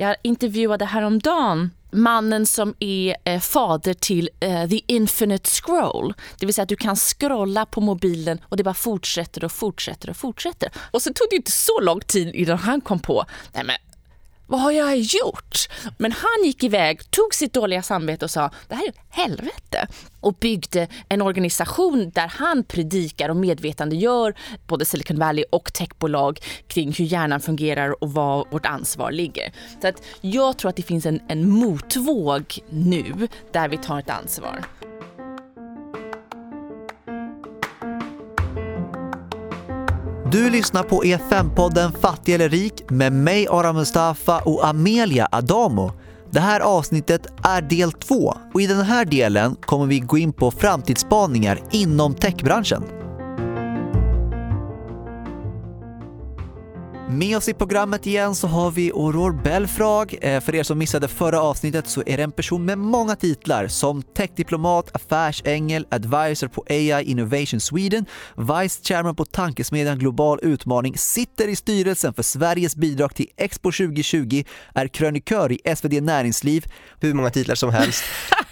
Jag 0.00 0.16
intervjuade 0.22 0.84
häromdagen 0.84 1.70
mannen 1.90 2.46
som 2.46 2.74
är 2.78 3.16
eh, 3.24 3.40
fader 3.40 3.94
till 3.94 4.30
eh, 4.40 4.68
the 4.68 4.80
infinite 4.86 5.50
scroll. 5.50 6.14
Det 6.38 6.46
vill 6.46 6.54
säga 6.54 6.62
att 6.62 6.68
du 6.68 6.76
kan 6.76 6.96
scrolla 6.96 7.66
på 7.66 7.80
mobilen 7.80 8.40
och 8.44 8.56
det 8.56 8.64
bara 8.64 8.74
fortsätter 8.74 9.44
och 9.44 9.52
fortsätter 9.52 10.10
och 10.10 10.16
fortsätter. 10.16 10.70
Och 10.90 11.02
så 11.02 11.12
tog 11.12 11.26
det 11.30 11.36
inte 11.36 11.52
så 11.52 11.80
lång 11.80 12.00
tid 12.00 12.34
innan 12.34 12.58
han 12.58 12.80
kom 12.80 12.98
på, 12.98 13.24
nej 13.52 13.64
men 13.64 13.76
vad 14.48 14.60
har 14.60 14.72
jag 14.72 14.98
gjort? 14.98 15.68
Men 15.98 16.12
han 16.12 16.44
gick 16.44 16.64
iväg, 16.64 17.10
tog 17.10 17.34
sitt 17.34 17.52
dåliga 17.52 17.82
samvete 17.82 18.24
och 18.24 18.30
sa, 18.30 18.50
det 18.68 18.74
här 18.74 18.84
är 18.84 18.88
ett 18.88 19.00
helvete. 19.08 19.86
Och 20.20 20.34
byggde 20.34 20.88
en 21.08 21.22
organisation 21.22 22.10
där 22.14 22.26
han 22.28 22.64
predikar 22.64 23.28
och 23.28 23.36
medvetandegör 23.36 24.34
både 24.66 24.84
Silicon 24.84 25.18
Valley 25.18 25.44
och 25.50 25.72
techbolag 25.72 26.38
kring 26.66 26.92
hur 26.92 27.04
hjärnan 27.04 27.40
fungerar 27.40 28.02
och 28.02 28.12
var 28.12 28.46
vårt 28.50 28.66
ansvar 28.66 29.12
ligger. 29.12 29.52
Så 29.82 29.88
att 29.88 30.02
jag 30.20 30.58
tror 30.58 30.68
att 30.68 30.76
det 30.76 30.82
finns 30.82 31.06
en, 31.06 31.20
en 31.28 31.48
motvåg 31.48 32.58
nu 32.70 33.28
där 33.52 33.68
vi 33.68 33.76
tar 33.76 33.98
ett 33.98 34.10
ansvar. 34.10 34.64
Du 40.32 40.50
lyssnar 40.50 40.82
på 40.82 41.04
EFN-podden 41.04 41.92
Fattig 42.00 42.34
eller 42.34 42.48
rik 42.48 42.90
med 42.90 43.12
mig 43.12 43.46
Ara 43.50 43.72
Mustafa 43.72 44.38
och 44.38 44.66
Amelia 44.66 45.28
Adamo. 45.32 45.92
Det 46.30 46.40
här 46.40 46.60
avsnittet 46.60 47.26
är 47.44 47.62
del 47.62 47.92
två 47.92 48.34
och 48.54 48.60
i 48.60 48.66
den 48.66 48.80
här 48.80 49.04
delen 49.04 49.56
kommer 49.60 49.86
vi 49.86 50.00
gå 50.00 50.18
in 50.18 50.32
på 50.32 50.50
framtidsspaningar 50.50 51.60
inom 51.70 52.14
techbranschen. 52.14 53.07
Med 57.10 57.36
oss 57.36 57.48
i 57.48 57.54
programmet 57.54 58.06
igen 58.06 58.34
så 58.34 58.46
har 58.46 58.70
vi 58.70 58.90
Aurore 58.90 59.42
Belfrag. 59.44 60.18
Eh, 60.20 60.40
för 60.40 60.54
er 60.54 60.62
som 60.62 60.78
missade 60.78 61.08
förra 61.08 61.40
avsnittet 61.40 61.88
så 61.88 62.02
är 62.06 62.16
det 62.16 62.22
en 62.22 62.32
person 62.32 62.64
med 62.64 62.78
många 62.78 63.16
titlar 63.16 63.68
som 63.68 64.02
techdiplomat, 64.02 64.96
affärsängel, 64.96 65.86
advisor 65.90 66.48
på 66.48 66.64
AI 66.68 67.02
Innovation 67.04 67.60
Sweden, 67.60 68.06
vice 68.36 68.84
chairman 68.84 69.16
på 69.16 69.24
tankesmedjan 69.24 69.98
Global 69.98 70.38
Utmaning, 70.42 70.98
sitter 70.98 71.48
i 71.48 71.56
styrelsen 71.56 72.14
för 72.14 72.22
Sveriges 72.22 72.76
bidrag 72.76 73.14
till 73.14 73.26
Expo 73.36 73.72
2020, 73.72 74.44
är 74.74 74.88
krönikör 74.88 75.52
i 75.52 75.76
SvD 75.76 76.00
Näringsliv, 76.00 76.64
hur 77.00 77.14
många 77.14 77.30
titlar 77.30 77.54
som 77.54 77.70
helst. 77.70 78.04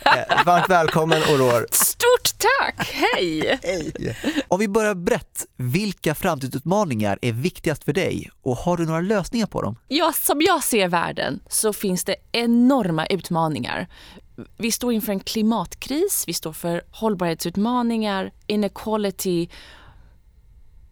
Eh, 0.07 0.45
varmt 0.47 0.71
välkommen 0.71 1.23
Aurore. 1.23 1.67
Stort 1.71 2.39
tack! 2.39 2.89
Hej! 2.93 3.59
Hej! 3.63 4.17
Om 4.49 4.61
vi 4.61 4.69
börjar 4.69 4.95
brett, 4.95 5.47
vilka 5.57 6.15
framtidsutmaningar 6.15 7.19
är 7.23 7.33
viktigast 7.33 7.85
för 7.85 7.93
dig 7.93 8.31
och 8.47 8.57
har 8.57 8.77
du 8.77 8.87
några 8.87 9.01
lösningar 9.01 9.47
på 9.47 9.63
dem? 9.63 9.77
Ja, 9.89 10.13
som 10.13 10.41
jag 10.43 10.65
ser 10.65 10.89
världen 10.89 11.41
så 11.49 11.73
finns 11.73 12.05
det 12.05 12.17
enorma 12.33 13.07
utmaningar. 13.07 13.89
Vi 14.57 14.73
står 14.73 14.93
inför 14.93 15.13
en 15.13 15.21
klimatkris, 15.21 16.25
vi 16.27 16.33
står 16.33 16.53
för 16.53 16.83
hållbarhetsutmaningar, 16.91 18.33
inequality. 18.47 19.49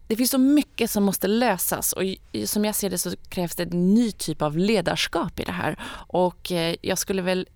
Det 0.07 0.15
finns 0.15 0.31
så 0.31 0.37
mycket 0.37 0.91
som 0.91 1.03
måste 1.03 1.27
lösas 1.27 1.93
och 1.93 2.03
som 2.45 2.65
jag 2.65 2.75
ser 2.75 2.89
det 2.89 2.97
så 2.97 3.11
krävs 3.29 3.55
det 3.55 3.63
en 3.63 3.93
ny 3.93 4.11
typ 4.11 4.41
av 4.41 4.57
ledarskap 4.57 5.39
i 5.39 5.43
det 5.43 5.51
här. 5.51 5.79
Och 6.07 6.51
eh, 6.51 6.75
jag 6.81 6.97
skulle 6.97 7.21
väl 7.21 7.47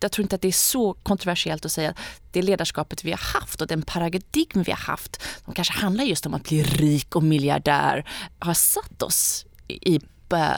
jag 0.00 0.12
tror 0.12 0.22
inte 0.22 0.36
att 0.36 0.42
det 0.42 0.48
är 0.48 0.52
så 0.52 0.92
kontroversiellt 0.92 1.64
att 1.64 1.72
säga 1.72 1.90
att 1.90 1.98
det 2.32 2.42
ledarskapet 2.42 3.04
vi 3.04 3.10
har 3.10 3.40
haft 3.40 3.60
och 3.60 3.66
den 3.66 3.82
paradigm 3.82 4.62
vi 4.62 4.72
har 4.72 4.78
haft, 4.78 5.22
som 5.44 5.54
kanske 5.54 5.74
handlar 5.74 6.04
just 6.04 6.26
om 6.26 6.34
att 6.34 6.44
bli 6.44 6.62
rik 6.62 7.16
och 7.16 7.22
miljardär, 7.22 8.10
har 8.38 8.54
satt 8.54 9.02
oss 9.02 9.44
i 9.68 10.00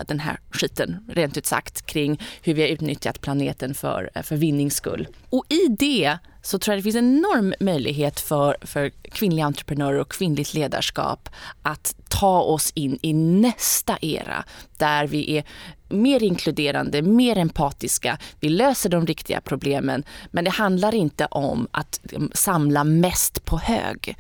den 0.07 0.21
här 0.21 0.41
skiten, 0.51 1.05
rent 1.09 1.37
ut 1.37 1.47
sagt, 1.47 1.87
kring 1.87 2.21
hur 2.43 2.55
vi 2.55 2.63
har 2.63 2.69
utnyttjat 2.69 3.21
planeten 3.21 3.75
för, 3.75 4.11
för 4.23 4.37
vinnings 4.37 4.75
skull. 4.75 5.09
Och 5.31 5.45
i 5.49 5.69
det 5.69 6.19
så 6.43 6.59
tror 6.59 6.73
jag 6.73 6.79
det 6.79 6.83
finns 6.83 6.97
en 6.97 7.19
enorm 7.19 7.55
möjlighet 7.61 8.21
för, 8.21 8.57
för 8.61 8.91
kvinnliga 8.91 9.47
entreprenörer 9.47 9.99
och 9.99 10.13
kvinnligt 10.13 10.55
ledarskap 10.55 11.29
att 11.63 11.95
ta 12.09 12.41
oss 12.41 12.73
in 12.75 12.99
i 13.03 13.13
nästa 13.13 13.99
era 14.03 14.45
där 14.77 15.07
vi 15.07 15.37
är 15.37 15.45
mer 15.91 16.23
inkluderande, 16.23 17.03
mer 17.03 17.39
empatiska, 17.39 18.19
vi 18.41 18.49
löser 18.49 18.91
de 18.91 19.07
riktiga 19.07 19.41
problemen 19.41 20.05
men 20.31 20.45
det 20.45 20.51
handlar 20.51 20.95
inte 20.95 21.27
om 21.27 21.69
att 21.71 22.01
samla 22.33 22.85
mest 22.85 23.45
på 23.45 23.59
hög. 23.59 24.17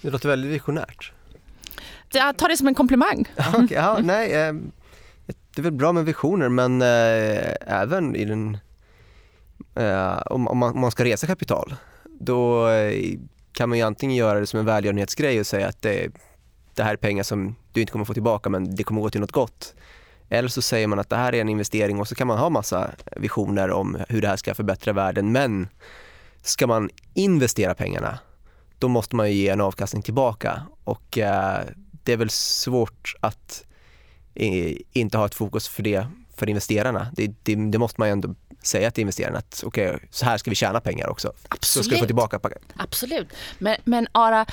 Det 0.00 0.10
låter 0.10 0.28
väldigt 0.28 0.50
visionärt. 0.50 1.12
Jag 2.12 2.36
tar 2.36 2.48
det 2.48 2.56
som 2.56 2.68
en 2.68 2.74
komplimang. 2.74 3.24
okay, 3.54 3.66
ja, 3.70 3.98
nej, 4.02 4.32
eh, 4.32 4.54
det 5.26 5.60
är 5.60 5.62
väl 5.62 5.72
bra 5.72 5.92
med 5.92 6.04
visioner 6.04 6.48
men 6.48 6.82
eh, 6.82 7.80
även 7.80 8.16
i 8.16 8.24
den, 8.24 8.58
eh, 9.74 10.22
om, 10.26 10.48
om, 10.48 10.58
man, 10.58 10.74
om, 10.74 10.80
man, 10.80 10.90
ska 10.90 11.04
resa 11.04 11.26
kapital 11.26 11.74
då 12.04 12.68
eh, 12.68 13.18
kan 13.52 13.68
man 13.68 13.78
ju 13.78 13.84
antingen 13.84 14.16
göra 14.16 14.40
det 14.40 14.46
som 14.46 14.60
en 14.60 14.66
välgörenhetsgrej 14.66 15.40
och 15.40 15.46
säga 15.46 15.68
att 15.68 15.82
det, 15.82 16.08
det 16.74 16.82
här 16.82 16.92
är 16.92 16.96
pengar 16.96 17.22
som 17.22 17.56
du 17.72 17.80
inte 17.80 17.92
kommer 17.92 18.04
få 18.04 18.14
tillbaka 18.14 18.50
men 18.50 18.74
det 18.74 18.84
kommer 18.84 19.00
gå 19.00 19.10
till 19.10 19.20
något 19.20 19.32
gott. 19.32 19.74
Eller 20.28 20.48
så 20.48 20.62
säger 20.62 20.86
man 20.86 20.98
att 20.98 21.10
det 21.10 21.16
här 21.16 21.34
är 21.34 21.40
en 21.40 21.48
investering 21.48 22.00
och 22.00 22.08
så 22.08 22.14
kan 22.14 22.26
man 22.26 22.38
ha 22.38 22.50
massa 22.50 22.90
visioner 23.16 23.70
om 23.70 24.04
hur 24.08 24.22
det 24.22 24.28
här 24.28 24.36
ska 24.36 24.54
förbättra 24.54 24.92
världen 24.92 25.32
men 25.32 25.68
ska 26.42 26.66
man 26.66 26.90
investera 27.14 27.74
pengarna 27.74 28.18
då 28.78 28.88
måste 28.88 29.16
man 29.16 29.30
ju 29.30 29.36
ge 29.36 29.48
en 29.48 29.60
avkastning 29.60 30.02
tillbaka 30.02 30.62
och 30.84 31.18
eh, 31.18 31.60
det 32.04 32.12
är 32.12 32.16
väl 32.16 32.30
svårt 32.30 33.14
att 33.20 33.64
inte 34.92 35.18
ha 35.18 35.26
ett 35.26 35.34
fokus 35.34 35.68
för 35.68 35.82
det 35.82 36.06
för 36.36 36.48
investerarna. 36.48 37.06
Det, 37.12 37.26
det, 37.42 37.54
det 37.70 37.78
måste 37.78 38.00
man 38.00 38.08
ju 38.08 38.12
ändå 38.12 38.34
säga 38.62 38.90
till 38.90 39.00
investerarna 39.00 39.38
att 39.38 39.62
okej, 39.66 39.88
okay, 39.94 40.08
så 40.10 40.24
här 40.24 40.38
ska 40.38 40.50
vi 40.50 40.56
tjäna 40.56 40.80
pengar 40.80 41.08
också. 41.08 41.32
Absolut. 41.48 41.62
Så 41.62 41.82
ska 41.82 41.94
vi 41.94 42.00
få 42.00 42.06
tillbaka. 42.06 42.40
Absolut. 42.76 43.28
Men, 43.58 43.76
men 43.84 44.06
Ara, 44.12 44.46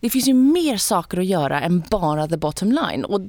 det 0.00 0.10
finns 0.10 0.28
ju 0.28 0.34
mer 0.34 0.76
saker 0.76 1.18
att 1.18 1.26
göra 1.26 1.60
än 1.60 1.82
bara 1.90 2.28
the 2.28 2.36
bottom 2.36 2.72
line. 2.72 3.04
Och 3.04 3.20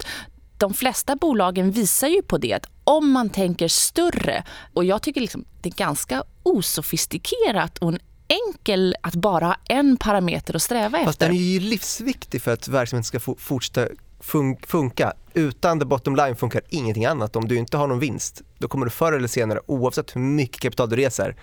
de 0.64 0.74
flesta 0.74 1.16
bolagen 1.16 1.72
visar 1.72 2.08
ju 2.08 2.22
på 2.22 2.38
det 2.38 2.54
att 2.54 2.66
om 2.84 3.12
man 3.12 3.30
tänker 3.30 3.68
större 3.68 4.44
och 4.74 4.86
jag 4.86 5.02
tycker 5.02 5.22
liksom 5.22 5.46
det 5.62 5.70
är 5.70 5.74
ganska 5.74 6.24
osofistikerat 6.44 7.78
och 7.78 7.90
en 7.90 8.00
enkel 8.28 8.96
att 9.02 9.16
bara 9.16 9.46
ha 9.46 9.56
en 9.66 9.98
parameter 9.98 10.56
att 10.56 10.62
sträva 10.62 10.98
Fast 10.98 11.10
efter. 11.10 11.28
den 11.28 11.36
är 11.36 11.42
ju 11.42 11.60
livsviktig 11.60 12.42
för 12.42 12.54
att 12.54 12.68
verksamheten 12.68 13.04
ska 13.04 13.36
fortsätta 13.38 13.94
fun 14.20 14.58
funka. 14.68 15.14
Utan 15.34 15.80
the 15.80 15.86
bottom 15.86 16.16
line 16.16 16.36
funkar 16.36 16.62
ingenting 16.70 17.06
annat. 17.06 17.36
Om 17.36 17.48
du 17.48 17.56
inte 17.56 17.78
har 17.78 17.88
någon 17.88 18.00
vinst, 18.00 18.42
då 18.58 18.68
kommer 18.68 18.86
du 18.86 18.92
förr 18.92 19.14
eller 19.14 19.28
senare, 19.28 19.60
oavsett 19.66 20.16
hur 20.16 20.22
mycket 20.22 20.62
kapital 20.62 20.90
du 20.90 20.96
reser, 20.96 21.36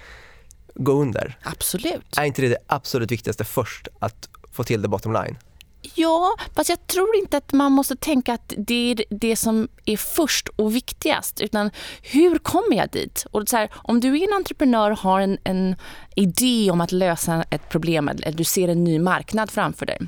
gå 0.74 0.92
under. 0.92 1.38
Absolut. 1.42 2.18
Är 2.18 2.24
inte 2.24 2.42
det 2.42 2.48
det 2.48 2.58
absolut 2.66 3.12
viktigaste 3.12 3.44
först, 3.44 3.88
att 3.98 4.28
få 4.52 4.64
till 4.64 4.82
the 4.82 4.88
bottom 4.88 5.12
line? 5.12 5.38
Ja, 5.94 6.36
fast 6.54 6.70
jag 6.70 6.86
tror 6.86 7.16
inte 7.16 7.36
att 7.36 7.52
man 7.52 7.72
måste 7.72 7.96
tänka 7.96 8.34
att 8.34 8.54
det 8.56 8.90
är 8.90 9.04
det 9.10 9.36
som 9.36 9.68
är 9.84 9.96
först 9.96 10.48
och 10.48 10.76
viktigast. 10.76 11.40
Utan 11.40 11.70
hur 12.02 12.38
kommer 12.38 12.76
jag 12.76 12.90
dit? 12.90 13.26
Och 13.30 13.48
så 13.48 13.56
här, 13.56 13.70
om 13.74 14.00
du 14.00 14.18
är 14.18 14.28
en 14.28 14.36
entreprenör 14.36 14.90
och 14.90 14.98
har 14.98 15.20
en, 15.20 15.38
en 15.44 15.76
idé 16.14 16.70
om 16.70 16.80
att 16.80 16.92
lösa 16.92 17.44
ett 17.50 17.68
problem 17.68 18.08
eller 18.08 18.32
du 18.32 18.44
ser 18.44 18.68
en 18.68 18.84
ny 18.84 18.98
marknad 18.98 19.50
framför 19.50 19.86
dig 19.86 19.98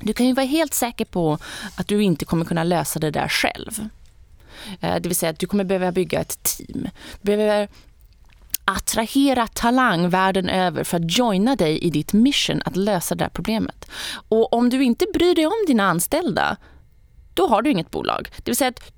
du 0.00 0.12
kan 0.12 0.26
ju 0.26 0.32
vara 0.32 0.46
helt 0.46 0.74
säker 0.74 1.04
på 1.04 1.38
att 1.76 1.88
du 1.88 2.02
inte 2.02 2.24
kommer 2.24 2.44
kunna 2.44 2.64
lösa 2.64 2.98
det 2.98 3.10
där 3.10 3.28
själv. 3.28 3.70
Eh, 4.80 4.94
det 4.94 5.08
vill 5.08 5.16
säga 5.16 5.30
att 5.30 5.38
du 5.38 5.46
kommer 5.46 5.64
behöva 5.64 5.92
bygga 5.92 6.20
ett 6.20 6.42
team. 6.42 6.88
Du 7.22 7.36
behöver 7.36 7.68
attrahera 8.66 9.46
talang 9.46 10.08
världen 10.08 10.48
över 10.48 10.84
för 10.84 10.96
att 10.96 11.18
joina 11.18 11.56
dig 11.56 11.78
i 11.78 11.90
ditt 11.90 12.12
mission 12.12 12.62
att 12.64 12.76
lösa 12.76 13.14
det 13.14 13.24
här 13.24 13.30
problemet. 13.30 13.90
Och 14.28 14.52
om 14.52 14.70
du 14.70 14.84
inte 14.84 15.06
bryr 15.14 15.34
dig 15.34 15.46
om 15.46 15.64
dina 15.66 15.84
anställda, 15.84 16.56
då 17.34 17.46
har 17.46 17.62
du 17.62 17.70
inget 17.70 17.90
bolag. 17.90 18.28
Det 18.36 18.50
vill 18.50 18.56
säga 18.56 18.68
att 18.68 18.92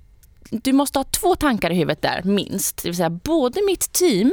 du 0.51 0.73
måste 0.73 0.99
ha 0.99 1.05
två 1.05 1.35
tankar 1.35 1.71
i 1.71 1.75
huvudet 1.75 2.03
där, 2.03 2.23
minst. 2.25 2.83
Det 2.83 2.89
vill 2.89 2.97
säga 2.97 3.11
både 3.11 3.61
mitt 3.67 3.93
team 3.93 4.33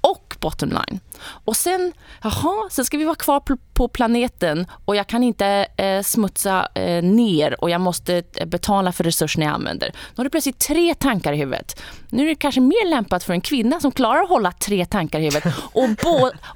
och 0.00 0.21
bottom 0.42 0.68
line. 0.68 1.00
Och 1.22 1.56
sen, 1.56 1.92
jaha, 2.22 2.68
sen 2.70 2.84
ska 2.84 2.96
vi 2.96 3.04
vara 3.04 3.14
kvar 3.14 3.42
på 3.74 3.88
planeten 3.88 4.66
och 4.84 4.96
jag 4.96 5.06
kan 5.06 5.22
inte 5.22 5.66
eh, 5.76 6.02
smutsa 6.02 6.68
eh, 6.74 7.02
ner 7.02 7.62
och 7.62 7.70
jag 7.70 7.80
måste 7.80 8.22
eh, 8.36 8.46
betala 8.46 8.92
för 8.92 9.04
resurserna 9.04 9.44
jag 9.44 9.54
använder. 9.54 9.92
Då 10.14 10.20
har 10.20 10.24
du 10.24 10.30
plötsligt 10.30 10.58
tre 10.58 10.94
tankar 10.94 11.32
i 11.32 11.36
huvudet. 11.36 11.82
Nu 12.08 12.22
är 12.22 12.28
det 12.28 12.34
kanske 12.34 12.60
mer 12.60 12.90
lämpat 12.90 13.24
för 13.24 13.32
en 13.32 13.40
kvinna 13.40 13.80
som 13.80 13.92
klarar 13.92 14.22
att 14.22 14.28
hålla 14.28 14.52
tre 14.52 14.86
tankar 14.86 15.20
i 15.20 15.22
huvudet. 15.22 15.54
Och, 15.72 15.88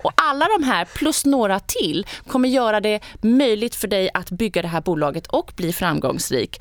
och 0.05 0.13
alla 0.17 0.47
de 0.59 0.65
här 0.65 0.85
plus 0.85 1.25
några 1.25 1.61
till 1.61 2.07
kommer 2.27 2.49
göra 2.49 2.81
det 2.81 3.01
möjligt 3.23 3.75
för 3.75 3.89
dig 3.89 4.11
att 4.15 4.31
bygga 4.31 4.63
det 4.63 4.69
här 4.69 4.81
bolaget 4.81 5.27
och 5.27 5.53
bli 5.57 5.73
framgångsrik 5.73 6.61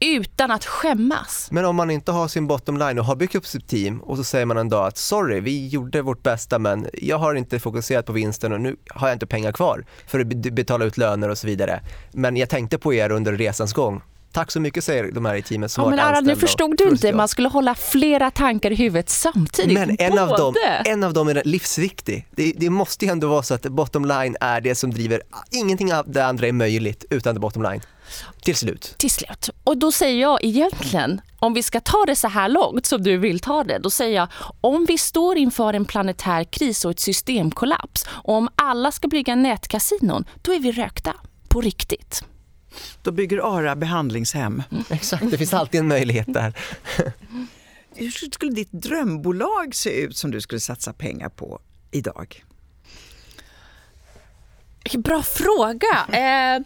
utan 0.00 0.50
att 0.50 0.64
skämmas. 0.64 1.48
Men 1.50 1.64
om 1.64 1.76
man 1.76 1.90
inte 1.90 2.12
har 2.12 2.28
sin 2.28 2.46
bottom 2.46 2.78
line 2.78 2.98
och 2.98 3.04
har 3.04 3.16
byggt 3.16 3.34
upp 3.34 3.46
sitt 3.46 3.68
team 3.68 4.00
och 4.00 4.16
så 4.16 4.24
säger 4.24 4.46
man 4.46 4.56
en 4.56 4.68
dag 4.68 4.86
att 4.86 4.96
sorry, 4.96 5.40
vi 5.40 5.68
gjorde 5.68 6.02
vårt 6.02 6.22
bästa 6.22 6.58
men 6.58 6.86
jag 6.92 7.18
har 7.18 7.34
inte 7.34 7.60
fokuserat 7.60 8.06
på 8.06 8.12
vinsten 8.12 8.52
och 8.52 8.60
nu 8.60 8.76
har 8.88 9.08
jag 9.08 9.14
inte 9.14 9.26
pengar 9.26 9.52
kvar 9.52 9.84
för 10.06 10.20
att 10.20 10.26
betala 10.26 10.84
ut 10.84 10.96
löner 10.96 11.28
och 11.28 11.38
så 11.38 11.46
vidare. 11.46 11.80
Men 12.12 12.36
jag 12.36 12.48
tänkte 12.48 12.78
på 12.78 12.94
er 12.94 13.10
under 13.10 13.32
resans 13.32 13.72
gång 13.72 14.02
Tack 14.32 14.50
så 14.50 14.60
mycket 14.60 14.84
säger 14.84 15.12
de 15.12 15.24
här 15.24 15.34
i 15.34 15.42
teamet 15.42 15.72
som 15.72 15.84
Ja, 15.84 15.90
men 15.90 15.98
Aran, 15.98 16.24
nu 16.24 16.36
förstod 16.36 16.76
du 16.76 16.88
inte. 16.88 17.12
Man 17.12 17.28
skulle 17.28 17.48
hålla 17.48 17.74
flera 17.74 18.30
tankar 18.30 18.70
i 18.70 18.74
huvudet 18.74 19.08
samtidigt. 19.10 19.78
Men 19.78 19.96
en 19.98 20.18
av, 20.18 20.28
dem, 20.28 20.54
en 20.84 21.04
av 21.04 21.12
dem 21.12 21.28
är 21.28 21.42
livsviktig. 21.44 22.26
Det, 22.30 22.52
det 22.56 22.70
måste 22.70 23.04
ju 23.04 23.10
ändå 23.10 23.28
vara 23.28 23.42
så 23.42 23.54
att 23.54 23.62
bottom 23.62 24.04
line 24.04 24.36
är 24.40 24.60
det 24.60 24.74
som 24.74 24.90
driver, 24.90 25.22
ingenting 25.50 25.94
av 25.94 26.10
det 26.10 26.24
andra 26.26 26.46
är 26.46 26.52
möjligt 26.52 27.04
utan 27.10 27.34
det 27.34 27.40
bottom 27.40 27.62
line. 27.62 27.80
Till 28.42 28.56
slut. 28.56 28.94
till 28.98 29.10
slut. 29.10 29.50
Och 29.64 29.76
då 29.76 29.92
säger 29.92 30.20
jag 30.20 30.44
egentligen, 30.44 31.20
om 31.38 31.54
vi 31.54 31.62
ska 31.62 31.80
ta 31.80 32.04
det 32.06 32.16
så 32.16 32.28
här 32.28 32.48
långt 32.48 32.86
som 32.86 33.02
du 33.02 33.16
vill 33.16 33.40
ta 33.40 33.64
det, 33.64 33.78
då 33.78 33.90
säger 33.90 34.16
jag 34.16 34.28
om 34.60 34.84
vi 34.88 34.98
står 34.98 35.36
inför 35.36 35.74
en 35.74 35.84
planetär 35.84 36.44
kris 36.44 36.84
och 36.84 36.90
ett 36.90 37.00
systemkollaps 37.00 38.06
och 38.08 38.34
om 38.34 38.48
alla 38.54 38.92
ska 38.92 39.08
bygga 39.08 39.34
nätkasinon, 39.34 40.24
då 40.42 40.52
är 40.54 40.58
vi 40.60 40.72
rökta. 40.72 41.14
På 41.48 41.60
riktigt. 41.60 42.24
Då 43.02 43.12
bygger 43.12 43.56
ARA 43.58 43.76
behandlingshem. 43.76 44.62
Exakt, 44.90 45.30
det 45.30 45.38
finns 45.38 45.54
alltid 45.54 45.80
en 45.80 45.88
möjlighet 45.88 46.34
där. 46.34 46.54
Hur 47.94 48.10
skulle 48.10 48.52
ditt 48.52 48.72
drömbolag 48.72 49.74
se 49.74 50.00
ut 50.00 50.16
som 50.16 50.30
du 50.30 50.40
skulle 50.40 50.60
satsa 50.60 50.92
pengar 50.92 51.28
på 51.28 51.60
idag? 51.90 52.44
Bra 54.98 55.22
fråga. 55.22 56.06
Eh, 56.08 56.62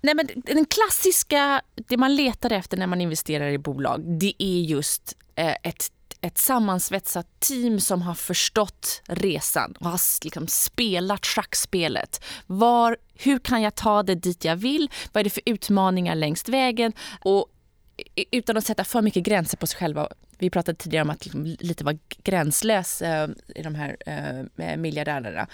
nej 0.00 0.14
men 0.14 0.28
den 0.34 0.64
klassiska, 0.64 1.62
det 1.74 1.96
man 1.96 2.16
letar 2.16 2.52
efter 2.52 2.76
när 2.76 2.86
man 2.86 3.00
investerar 3.00 3.48
i 3.48 3.58
bolag, 3.58 4.18
det 4.20 4.34
är 4.38 4.60
just 4.60 5.16
eh, 5.34 5.54
ett 5.62 5.92
ett 6.24 6.38
sammansvetsat 6.38 7.26
team 7.40 7.80
som 7.80 8.02
har 8.02 8.14
förstått 8.14 9.02
resan 9.06 9.74
och 9.80 9.86
har 9.86 10.24
liksom 10.24 10.48
spelat 10.48 11.26
schackspelet. 11.26 12.24
Var, 12.46 12.96
hur 13.14 13.38
kan 13.38 13.62
jag 13.62 13.74
ta 13.74 14.02
det 14.02 14.14
dit 14.14 14.44
jag 14.44 14.56
vill? 14.56 14.90
Vad 15.12 15.20
är 15.20 15.24
det 15.24 15.30
för 15.30 15.42
utmaningar 15.46 16.14
längs 16.14 16.48
vägen? 16.48 16.92
Och 17.20 17.46
utan 18.30 18.56
att 18.56 18.66
sätta 18.66 18.84
för 18.84 19.02
mycket 19.02 19.22
gränser 19.22 19.56
på 19.56 19.66
sig 19.66 19.78
själva. 19.78 20.08
Vi 20.38 20.50
pratade 20.50 20.78
tidigare 20.78 21.02
om 21.02 21.10
att 21.10 21.24
liksom 21.24 21.44
lite 21.44 21.84
vara 21.84 21.98
gränslös 22.22 23.02
eh, 23.02 23.28
i 23.54 23.62
de 23.62 23.74
här 23.74 23.96
eh, 24.06 24.76
miljardärerna. 24.76 25.46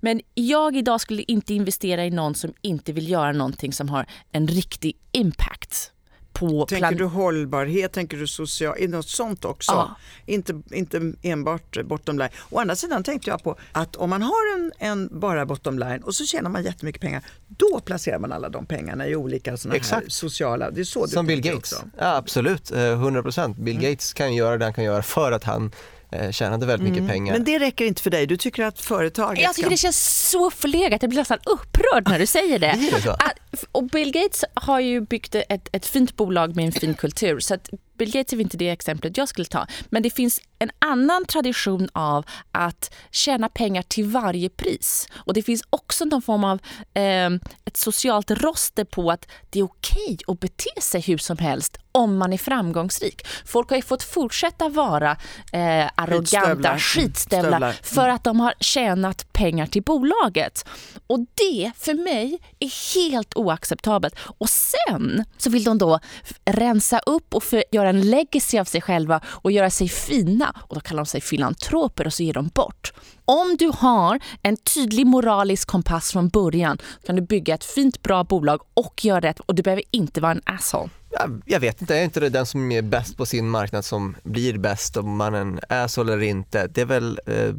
Men 0.00 0.20
jag 0.34 0.76
idag 0.76 1.00
skulle 1.00 1.22
inte 1.22 1.54
investera 1.54 2.04
i 2.04 2.10
någon 2.10 2.34
som 2.34 2.52
inte 2.60 2.92
vill 2.92 3.10
göra 3.10 3.32
någonting 3.32 3.72
som 3.72 3.88
har 3.88 4.06
en 4.32 4.48
riktig 4.48 4.96
impact 5.12 5.92
på 6.40 6.66
Tänker 6.66 6.88
plan- 6.88 6.96
du 6.96 7.04
hållbarhet, 7.04 7.92
tänker 7.92 8.16
du 8.16 8.26
social, 8.26 8.88
något 8.88 9.08
sånt 9.08 9.44
också? 9.44 9.72
Ja. 9.72 9.96
Inte, 10.26 10.62
inte 10.70 11.12
enbart 11.22 11.84
bottom 11.84 12.18
line. 12.18 12.28
Å 12.50 12.58
andra 12.60 12.76
sidan 12.76 13.04
tänkte 13.04 13.30
jag 13.30 13.42
på 13.42 13.56
att 13.72 13.96
om 13.96 14.10
man 14.10 14.22
har 14.22 14.54
en, 14.56 14.72
en 14.78 15.20
bara 15.20 15.46
bottom 15.46 15.78
line 15.78 16.02
och 16.02 16.14
så 16.14 16.24
tjänar 16.24 16.50
man 16.50 16.62
jättemycket 16.64 17.00
pengar, 17.02 17.22
då 17.48 17.80
placerar 17.84 18.18
man 18.18 18.32
alla 18.32 18.48
de 18.48 18.66
pengarna 18.66 19.06
i 19.06 19.16
olika 19.16 19.56
såna 19.56 19.74
här 19.74 20.02
sociala, 20.08 20.70
det 20.70 20.80
är 20.80 20.84
så 20.84 21.06
du 21.06 21.12
Som 21.12 21.26
Bill 21.26 21.40
Gates. 21.40 21.58
också. 21.58 21.84
Ja, 21.98 22.16
absolut, 22.16 22.70
Eh, 22.70 22.76
100%. 22.78 23.54
Bill 23.60 23.76
Mm. 23.76 23.90
Gates 23.90 24.12
kan 24.12 24.34
göra 24.34 24.58
det 24.58 24.64
han 24.64 24.74
kan 24.74 24.84
göra 24.84 25.02
för 25.02 25.32
att 25.32 25.44
han 25.44 25.72
eh, 26.12 26.30
tjänade 26.30 26.66
väldigt 26.66 26.88
mycket 26.92 27.08
pengar. 27.08 27.32
Men 27.32 27.44
det 27.44 27.58
räcker 27.58 27.84
inte 27.84 28.02
för 28.02 28.10
dig, 28.10 28.26
du 28.26 28.36
tycker 28.36 28.64
att 28.64 28.80
företaget 28.80 29.42
Jag 29.42 29.54
tycker 29.54 29.66
ska... 29.66 29.70
det 29.70 29.76
känns 29.76 30.28
så 30.30 30.50
förlegat. 30.50 31.02
Jag 31.02 31.08
blir 31.10 31.18
nästan 31.20 31.38
upprörd 31.46 32.08
när 32.08 32.18
du 32.18 32.26
säger 32.26 32.58
det. 32.58 32.90
Det? 33.04 33.10
Att- 33.10 33.49
Och 33.72 33.84
Bill 33.84 34.12
Gates 34.12 34.44
har 34.54 34.80
ju 34.80 35.00
byggt 35.00 35.34
ett, 35.34 35.68
ett 35.72 35.86
fint 35.86 36.16
bolag 36.16 36.56
med 36.56 36.64
en 36.64 36.72
fin 36.72 36.94
kultur. 36.94 37.40
Så 37.40 37.54
att 37.54 37.68
Bill 37.98 38.12
Gates 38.12 38.32
är 38.32 38.40
inte 38.40 38.56
det 38.56 38.68
exemplet 38.70 39.16
jag 39.16 39.28
skulle 39.28 39.44
ta. 39.44 39.66
Men 39.88 40.02
det 40.02 40.10
finns 40.10 40.40
en 40.58 40.70
annan 40.78 41.24
tradition 41.24 41.88
av 41.92 42.24
att 42.52 42.94
tjäna 43.10 43.48
pengar 43.48 43.82
till 43.82 44.04
varje 44.04 44.48
pris. 44.48 45.08
Och 45.14 45.34
det 45.34 45.42
finns 45.42 45.62
också 45.70 46.04
någon 46.04 46.22
form 46.22 46.44
av 46.44 46.58
eh, 46.94 47.30
ett 47.64 47.76
socialt 47.76 48.30
roster 48.30 48.84
på 48.84 49.10
att 49.10 49.26
det 49.50 49.58
är 49.58 49.64
okej 49.64 50.18
att 50.26 50.40
bete 50.40 50.80
sig 50.80 51.00
hur 51.00 51.18
som 51.18 51.38
helst 51.38 51.76
om 51.92 52.16
man 52.18 52.32
är 52.32 52.38
framgångsrik. 52.38 53.26
Folk 53.46 53.70
har 53.70 53.76
ju 53.76 53.82
fått 53.82 54.02
fortsätta 54.02 54.68
vara 54.68 55.10
eh, 55.52 55.90
arroganta 55.94 56.78
Skitstövlar. 56.78 56.78
skitstövlar 56.78 57.50
Stövlar. 57.50 57.72
för 57.82 58.08
att 58.08 58.24
de 58.24 58.40
har 58.40 58.54
tjänat 58.60 59.32
pengar 59.32 59.66
till 59.66 59.82
bolaget. 59.82 60.64
Och 61.06 61.20
det 61.20 61.72
för 61.76 61.94
mig 61.94 62.38
är 62.58 62.94
helt 62.94 63.34
oacceptabelt. 63.40 64.14
Och 64.38 64.48
sen 64.48 65.24
så 65.38 65.50
vill 65.50 65.64
de 65.64 65.78
då 65.78 66.00
rensa 66.44 66.98
upp 66.98 67.34
och 67.34 67.42
för, 67.42 67.64
göra 67.72 67.88
en 67.88 68.00
legacy 68.00 68.58
av 68.58 68.64
sig 68.64 68.80
själva 68.80 69.20
och 69.26 69.52
göra 69.52 69.70
sig 69.70 69.88
fina. 69.88 70.56
Och 70.58 70.74
då 70.74 70.80
kallar 70.80 71.02
de 71.02 71.06
sig 71.06 71.20
filantroper 71.20 72.06
och 72.06 72.12
så 72.12 72.22
ger 72.22 72.34
de 72.34 72.48
bort. 72.48 72.92
Om 73.24 73.56
du 73.58 73.72
har 73.74 74.20
en 74.42 74.56
tydlig 74.56 75.06
moralisk 75.06 75.68
kompass 75.68 76.12
från 76.12 76.28
början 76.28 76.78
kan 77.06 77.16
du 77.16 77.22
bygga 77.22 77.54
ett 77.54 77.64
fint 77.64 78.02
bra 78.02 78.24
bolag 78.24 78.60
och 78.74 79.04
göra 79.04 79.20
rätt 79.20 79.40
och 79.40 79.54
du 79.54 79.62
behöver 79.62 79.84
inte 79.90 80.20
vara 80.20 80.32
en 80.32 80.42
asshole. 80.44 80.90
Jag, 81.10 81.42
jag 81.46 81.60
vet 81.60 81.80
inte, 81.80 81.96
är 81.96 82.04
inte 82.04 82.20
det 82.20 82.28
den 82.28 82.46
som 82.46 82.72
är 82.72 82.82
bäst 82.82 83.16
på 83.16 83.26
sin 83.26 83.48
marknad 83.48 83.84
som 83.84 84.16
blir 84.22 84.58
bäst 84.58 84.96
om 84.96 85.16
man 85.16 85.34
är 85.34 85.40
en 85.40 85.60
asshole 85.68 86.12
eller 86.12 86.22
inte? 86.22 86.66
Det 86.66 86.80
är 86.80 86.86
väl 86.86 87.20
eh, 87.26 87.54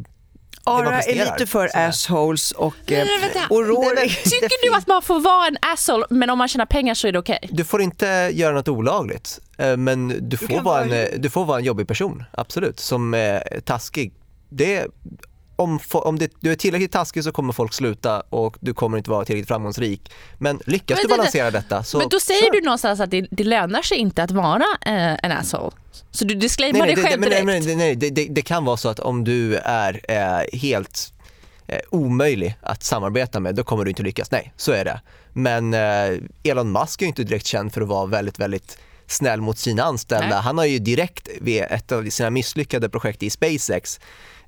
Ara 0.64 1.02
är 1.02 1.16
lite 1.26 1.46
för 1.48 1.70
assholes 1.78 2.52
och, 2.52 2.76
eh, 2.92 3.06
Nej, 3.06 3.20
vänta. 3.22 3.40
och 3.50 3.68
Rory... 3.68 4.10
Tycker 4.10 4.70
du 4.72 4.78
att 4.78 4.88
man 4.88 5.02
får 5.02 5.20
vara 5.20 5.48
en 5.48 5.58
asshole 5.62 6.06
men 6.10 6.30
om 6.30 6.38
man 6.38 6.48
tjänar 6.48 6.66
pengar 6.66 6.94
så 6.94 7.08
är 7.08 7.12
det 7.12 7.20
okej? 7.20 7.40
Du 7.52 7.64
får 7.64 7.82
inte 7.82 8.30
göra 8.34 8.54
något 8.54 8.68
olagligt, 8.68 9.40
eh, 9.58 9.78
men 9.78 10.30
du 10.30 10.38
får, 10.38 10.48
kan 10.48 10.64
vara 10.64 10.82
en, 10.82 10.90
vara- 10.90 11.00
eh, 11.08 11.20
du 11.20 11.30
får 11.30 11.46
vara 11.46 11.58
en 11.60 11.64
jobbig 11.66 11.88
person, 11.88 12.24
absolut, 12.32 12.80
som 12.80 13.14
är 13.14 13.60
taskig. 13.66 14.14
Det, 14.50 14.88
om, 15.62 15.80
om 15.92 16.20
det, 16.20 16.32
du 16.40 16.52
är 16.52 16.56
tillräckligt 16.56 16.92
taskig 16.92 17.24
så 17.24 17.32
kommer 17.32 17.54
folk 17.54 17.74
sluta 17.74 18.20
och 18.30 18.58
du 18.60 18.74
kommer 18.74 18.98
inte 18.98 19.10
vara 19.10 19.26
tillräckligt 19.26 19.48
framgångsrik. 19.48 20.12
Men 20.38 20.60
lyckas 20.66 20.98
Men 20.98 21.04
du 21.04 21.18
balansera 21.18 21.52
detta 21.52 21.84
så 21.84 21.98
Men 21.98 22.10
då 22.10 22.20
säger 22.20 22.42
kör. 22.42 22.52
du 22.52 22.62
någonstans 22.62 23.00
att 23.00 23.12
det, 23.12 23.28
det 23.32 23.44
lönar 23.44 23.82
sig 23.82 23.98
inte 23.98 24.24
att 24.24 24.32
vara 24.32 24.66
eh, 24.86 25.26
en 25.26 25.32
asshole. 25.32 25.72
Så 26.12 26.26
du 26.26 26.36
disclaimar 26.36 26.80
nej, 26.80 26.88
nej, 26.88 26.96
dig 26.96 27.04
det, 27.04 27.10
själv 27.10 27.22
direkt. 27.22 27.46
nej, 27.46 27.62
men, 27.62 27.78
nej, 27.78 27.96
det, 27.96 28.10
det, 28.10 28.26
det 28.26 28.42
kan 28.42 28.66
vara 28.66 28.78
så 28.78 28.90
att 28.90 29.00
om 29.00 29.24
du 29.24 29.56
är 29.56 30.02
eh, 30.08 30.60
helt 30.60 31.14
eh, 31.68 31.80
omöjlig 31.90 32.58
att 32.62 32.84
samarbeta 32.84 33.40
med, 33.40 33.56
då 33.56 33.64
kommer 33.64 33.84
du 33.84 33.90
inte 33.90 34.04
lyckas. 34.04 34.32
Nej, 34.32 34.54
så 34.58 34.72
är 34.72 34.86
det. 34.86 35.02
Men 35.34 35.74
eh, 35.74 36.20
Elon 36.44 36.72
Musk 36.72 37.02
är 37.02 37.06
ju 37.06 37.08
inte 37.08 37.24
direkt 37.24 37.46
känd 37.46 37.74
för 37.74 37.82
att 37.82 37.88
vara 37.88 38.06
väldigt, 38.06 38.40
väldigt 38.40 38.78
snäll 39.08 39.42
mot 39.42 39.58
sina 39.58 39.84
anställda. 39.84 40.28
Nej. 40.28 40.42
Han 40.42 40.58
har 40.58 40.66
ju 40.66 40.80
direkt 40.80 41.30
vid 41.42 41.62
ett 41.62 41.92
av 41.92 42.10
sina 42.10 42.30
misslyckade 42.30 42.90
projekt 42.90 43.24
i 43.24 43.30
SpaceX 43.30 44.00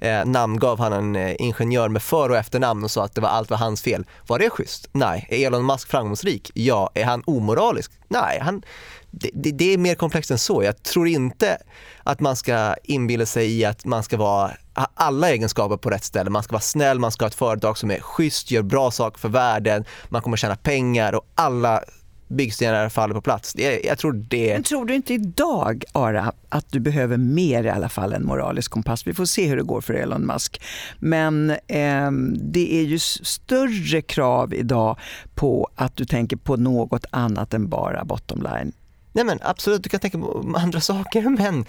eh, 0.03 0.25
namngav 0.25 0.79
han 0.79 0.93
en 0.93 1.15
eh, 1.15 1.35
ingenjör 1.39 1.89
med 1.89 2.01
för 2.01 2.29
och 2.29 2.37
efternamn 2.37 2.83
och 2.83 2.91
sa 2.91 3.03
att 3.03 3.15
det 3.15 3.21
var 3.21 3.29
allt 3.29 3.49
var 3.49 3.57
hans 3.57 3.81
fel. 3.81 4.05
Var 4.27 4.39
det 4.39 4.49
schysst? 4.49 4.89
Nej. 4.91 5.27
Är 5.29 5.47
Elon 5.47 5.65
Musk 5.65 5.89
framgångsrik? 5.89 6.51
Ja. 6.53 6.91
Är 6.93 7.05
han 7.05 7.23
omoralisk? 7.25 7.91
Nej. 8.07 8.39
Han, 8.41 8.63
det, 9.11 9.29
det, 9.33 9.51
det 9.51 9.73
är 9.73 9.77
mer 9.77 9.95
komplext 9.95 10.31
än 10.31 10.37
så. 10.37 10.63
Jag 10.63 10.83
tror 10.83 11.07
inte 11.07 11.57
att 12.03 12.19
man 12.19 12.35
ska 12.35 12.75
inbilla 12.83 13.25
sig 13.25 13.59
i 13.59 13.65
att 13.65 13.85
man 13.85 14.03
ska 14.03 14.17
vara 14.17 14.51
ha 14.75 14.87
alla 14.95 15.29
egenskaper 15.29 15.77
på 15.77 15.89
rätt 15.89 16.03
ställe. 16.03 16.29
Man 16.29 16.43
ska 16.43 16.51
vara 16.51 16.61
snäll, 16.61 16.99
man 16.99 17.11
ska 17.11 17.25
ha 17.25 17.27
ett 17.27 17.35
företag 17.35 17.77
som 17.77 17.91
är 17.91 17.99
schysst, 17.99 18.51
gör 18.51 18.61
bra 18.61 18.91
saker 18.91 19.19
för 19.19 19.29
världen, 19.29 19.85
man 20.09 20.21
kommer 20.21 20.37
tjäna 20.37 20.55
pengar 20.55 21.15
och 21.15 21.25
alla 21.35 21.83
byggstenar 22.27 22.89
faller 22.89 23.13
på 23.13 23.21
plats. 23.21 23.53
Det, 23.53 23.81
jag 23.83 23.97
tror 23.97 24.13
det... 24.13 24.53
Men 24.53 24.63
tror 24.63 24.85
du 24.85 24.95
inte 24.95 25.13
idag, 25.13 25.83
Ara, 25.91 26.33
att 26.49 26.71
du 26.71 26.79
behöver 26.79 27.17
mer 27.17 27.63
i 27.63 27.69
alla 27.69 27.89
fall 27.89 28.13
än 28.13 28.25
moralisk 28.25 28.71
kompass? 28.71 29.07
Vi 29.07 29.13
får 29.13 29.25
se 29.25 29.47
hur 29.47 29.57
det 29.57 29.63
går 29.63 29.81
för 29.81 29.93
Elon 29.93 30.25
Musk. 30.25 30.61
Men 30.99 31.49
eh, 31.49 32.11
det 32.35 32.73
är 32.73 32.83
ju 32.83 32.99
större 32.99 34.01
krav 34.01 34.53
idag 34.53 34.99
på 35.35 35.69
att 35.75 35.95
du 35.95 36.05
tänker 36.05 36.37
på 36.37 36.55
något 36.55 37.05
annat 37.09 37.53
än 37.53 37.69
bara 37.69 38.05
bottom 38.05 38.41
line. 38.41 38.71
Nej 39.15 39.25
men 39.25 39.39
absolut, 39.41 39.83
du 39.83 39.89
kan 39.89 39.99
tänka 39.99 40.17
på 40.17 40.53
andra 40.57 40.81
saker 40.81 41.21
men 41.37 41.65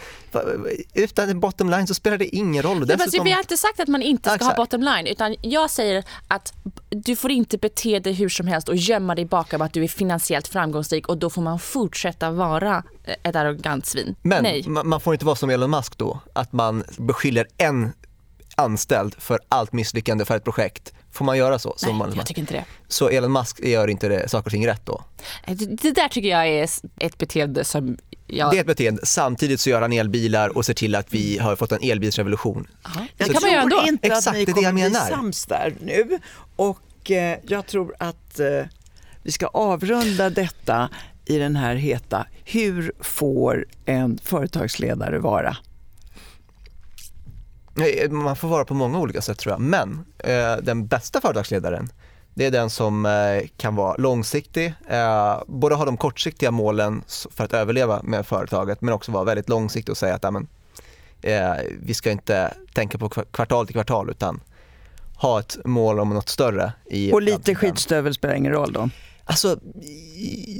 utan 0.94 1.40
bottom 1.40 1.70
line 1.70 1.86
så 1.86 1.94
spelar 1.94 2.18
det 2.18 2.36
ingen 2.36 2.62
roll. 2.62 2.86
Dessutom- 2.86 3.24
vi 3.24 3.30
har 3.32 3.38
inte 3.40 3.56
sagt 3.56 3.80
att 3.80 3.88
man 3.88 4.02
inte 4.02 4.22
ska 4.22 4.28
Ja, 4.28 4.32
ha 4.32 4.36
exakt. 4.52 4.56
bottom 4.56 4.82
line 4.82 5.06
utan 5.06 5.36
jag 5.40 5.70
säger 5.70 6.04
att 6.28 6.52
du 6.90 7.16
får 7.16 7.30
inte 7.30 7.58
bete 7.58 7.98
dig 7.98 8.12
hur 8.12 8.28
som 8.28 8.46
helst 8.46 8.68
och 8.68 8.76
gömma 8.76 9.14
dig 9.14 9.24
bakom 9.24 9.62
att 9.62 9.72
du 9.72 9.84
är 9.84 9.88
finansiellt 9.88 10.48
framgångsrik 10.48 11.08
och 11.08 11.18
då 11.18 11.30
får 11.30 11.42
man 11.42 11.58
fortsätta 11.58 12.30
vara 12.30 12.82
ett 13.22 13.36
arrogant 13.36 13.86
svin. 13.86 14.16
Men 14.22 14.42
Nej. 14.42 14.62
ma- 14.62 14.84
man 14.84 15.00
får 15.00 15.14
inte 15.14 15.24
vara 15.26 15.36
som 15.36 15.50
Elon 15.50 15.70
Musk 15.70 15.98
då, 15.98 16.20
att 16.32 16.52
man 16.52 16.84
beskyller 16.98 17.46
en 17.56 17.92
anställd 18.56 19.14
för 19.18 19.38
allt 19.48 19.72
misslyckande 19.72 20.24
för 20.24 20.36
ett 20.36 20.44
projekt. 20.44 20.92
Får 21.14 21.24
man 21.24 21.38
göra 21.38 21.58
så? 21.58 21.74
Som 21.76 21.88
Nej, 21.88 21.98
man, 21.98 22.12
jag 22.16 22.26
tycker 22.26 22.40
inte 22.40 22.54
det. 22.54 22.64
Så 22.88 23.08
Elon 23.08 23.32
Musk 23.32 23.60
gör 23.60 23.88
inte 23.88 24.08
det, 24.08 24.28
saker 24.28 24.46
och 24.46 24.52
ting 24.52 24.66
rätt 24.66 24.86
då? 24.86 25.02
Det, 25.46 25.54
det 25.54 25.90
där 25.90 26.08
tycker 26.08 26.28
jag 26.28 26.48
är 26.48 26.68
ett 26.98 27.18
beteende 27.18 27.64
som 27.64 27.96
jag... 28.26 28.50
Det 28.50 28.56
är 28.56 28.60
ett 28.60 28.66
beteende. 28.66 29.06
Samtidigt 29.06 29.60
så 29.60 29.70
gör 29.70 29.82
han 29.82 29.92
elbilar 29.92 30.56
och 30.56 30.66
ser 30.66 30.74
till 30.74 30.94
att 30.94 31.12
vi 31.14 31.38
har 31.38 31.56
fått 31.56 31.72
en 31.72 31.82
elbilsrevolution. 31.82 32.66
Jag 32.82 33.28
det 33.28 33.32
kan 33.32 33.42
man 33.42 33.52
göra 33.52 33.62
tror 33.62 33.78
ändå. 33.78 33.88
inte 33.88 34.06
Exakt, 34.06 34.26
att 34.26 34.34
ni 34.34 34.38
det 34.38 34.42
är 34.42 34.46
det 34.46 34.52
kommer 34.52 34.66
jag 34.66 34.74
bli 34.74 34.82
menar. 34.82 35.08
sams 35.08 35.46
där 35.46 35.74
nu. 35.80 36.18
Och 36.56 37.10
eh, 37.10 37.38
jag 37.46 37.66
tror 37.66 37.94
att 37.98 38.40
eh, 38.40 38.46
vi 39.22 39.32
ska 39.32 39.46
avrunda 39.46 40.30
detta 40.30 40.88
i 41.24 41.38
den 41.38 41.56
här 41.56 41.74
heta 41.74 42.26
Hur 42.44 42.92
får 43.00 43.66
en 43.84 44.18
företagsledare 44.24 45.18
vara? 45.18 45.56
Man 48.10 48.36
får 48.36 48.48
vara 48.48 48.64
på 48.64 48.74
många 48.74 48.98
olika 48.98 49.22
sätt 49.22 49.38
tror 49.38 49.52
jag. 49.52 49.60
Men 49.60 50.04
eh, 50.18 50.56
den 50.62 50.86
bästa 50.86 51.20
företagsledaren, 51.20 51.88
Det 52.34 52.46
är 52.46 52.50
den 52.50 52.70
som 52.70 53.06
eh, 53.06 53.48
kan 53.56 53.76
vara 53.76 53.96
långsiktig, 53.96 54.74
eh, 54.88 55.42
både 55.46 55.74
ha 55.74 55.84
de 55.84 55.96
kortsiktiga 55.96 56.50
målen 56.50 57.02
för 57.30 57.44
att 57.44 57.52
överleva 57.52 58.00
med 58.02 58.26
företaget 58.26 58.80
men 58.80 58.94
också 58.94 59.12
vara 59.12 59.24
väldigt 59.24 59.48
långsiktig 59.48 59.90
och 59.92 59.96
säga 59.98 60.14
att 60.14 60.24
amen, 60.24 60.46
eh, 61.22 61.52
vi 61.82 61.94
ska 61.94 62.10
inte 62.10 62.54
tänka 62.74 62.98
på 62.98 63.08
kva- 63.08 63.24
kvartal 63.30 63.66
till 63.66 63.74
kvartal 63.74 64.10
utan 64.10 64.40
ha 65.16 65.40
ett 65.40 65.56
mål 65.64 66.00
om 66.00 66.08
något 66.10 66.28
större. 66.28 66.72
I 66.86 67.12
Och 67.12 67.22
lite 67.22 67.54
skitstövel 67.54 68.14
spelar 68.14 68.34
ingen 68.34 68.52
roll 68.52 68.72
då? 68.72 68.88
Alltså, 69.24 69.58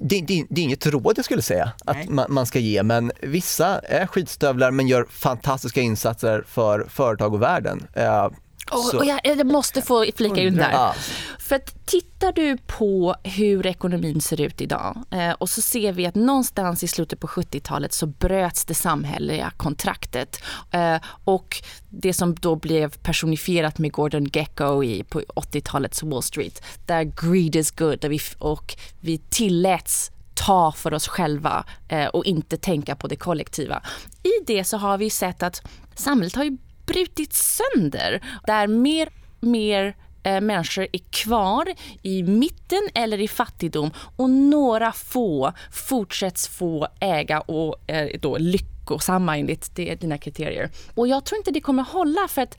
det, 0.06 0.20
det, 0.20 0.46
det 0.50 0.60
är 0.60 0.64
inget 0.64 0.86
råd 0.86 1.18
jag 1.18 1.24
skulle 1.24 1.42
säga 1.42 1.72
Nej. 1.84 2.02
att 2.02 2.08
man, 2.08 2.26
man 2.28 2.46
ska 2.46 2.58
ge, 2.58 2.82
men 2.82 3.12
vissa 3.20 3.78
är 3.78 4.06
skitstövlar 4.06 4.70
men 4.70 4.88
gör 4.88 5.06
fantastiska 5.10 5.80
insatser 5.80 6.44
för 6.48 6.86
företag 6.88 7.34
och 7.34 7.42
världen. 7.42 7.86
Eh, 7.92 8.28
Och, 8.70 8.94
och 8.94 9.04
jag, 9.04 9.20
jag 9.24 9.46
måste 9.46 9.82
få 9.82 10.04
flika 10.16 10.40
in 10.40 10.56
där. 10.56 10.72
Ja. 10.72 10.94
För 11.38 11.56
att 11.56 11.86
tittar 11.86 12.32
du 12.32 12.56
på 12.56 13.14
hur 13.22 13.66
ekonomin 13.66 14.20
ser 14.20 14.40
ut 14.40 14.60
idag 14.60 15.04
eh, 15.10 15.30
och 15.30 15.50
så 15.50 15.62
ser 15.62 15.92
vi 15.92 16.06
att 16.06 16.14
någonstans 16.14 16.82
i 16.82 16.88
slutet 16.88 17.20
på 17.20 17.26
70-talet 17.26 17.92
så 17.92 18.06
bröts 18.06 18.64
det 18.64 18.74
samhälleliga 18.74 19.52
kontraktet. 19.56 20.42
Eh, 20.70 20.96
och 21.24 21.56
det 21.90 22.12
som 22.12 22.34
då 22.34 22.56
blev 22.56 22.96
personifierat 22.96 23.78
med 23.78 23.92
Gordon 23.92 24.24
Gekko 24.32 24.84
i, 24.84 25.04
på 25.04 25.20
80-talets 25.20 26.02
Wall 26.02 26.22
Street, 26.22 26.62
där 26.86 27.02
greed 27.02 27.56
is 27.56 27.70
good 27.70 28.04
och 28.04 28.12
vi, 28.12 28.20
och 28.38 28.76
vi 29.00 29.18
tilläts 29.18 30.10
ta 30.34 30.72
för 30.72 30.94
oss 30.94 31.08
själva 31.08 31.64
eh, 31.88 32.06
och 32.06 32.24
inte 32.24 32.56
tänka 32.56 32.96
på 32.96 33.06
det 33.06 33.16
kollektiva. 33.16 33.82
I 34.22 34.44
det 34.46 34.64
så 34.64 34.76
har 34.76 34.98
vi 34.98 35.10
sett 35.10 35.42
att 35.42 35.62
samhället 35.94 36.36
har 36.36 36.44
ju 36.44 36.56
brutits 36.86 37.58
sönder 37.58 38.20
där 38.46 38.66
mer, 38.66 39.08
mer 39.40 39.96
eh, 40.22 40.40
människor 40.40 40.86
är 40.92 41.00
kvar 41.10 41.74
i 42.02 42.22
mitten 42.22 42.82
eller 42.94 43.20
i 43.20 43.28
fattigdom 43.28 43.90
och 44.16 44.30
några 44.30 44.92
få 44.92 45.52
fortsätts 45.72 46.48
få 46.48 46.88
äga 47.00 47.40
och 47.40 47.90
eh, 47.90 48.20
då 48.20 48.38
lyckosamma 48.38 49.38
enligt 49.38 49.76
det, 49.76 49.94
dina 49.94 50.18
kriterier. 50.18 50.70
Och 50.94 51.08
jag 51.08 51.24
tror 51.24 51.38
inte 51.38 51.50
det 51.50 51.60
kommer 51.60 51.82
hålla 51.82 52.28
för 52.28 52.42
att 52.42 52.58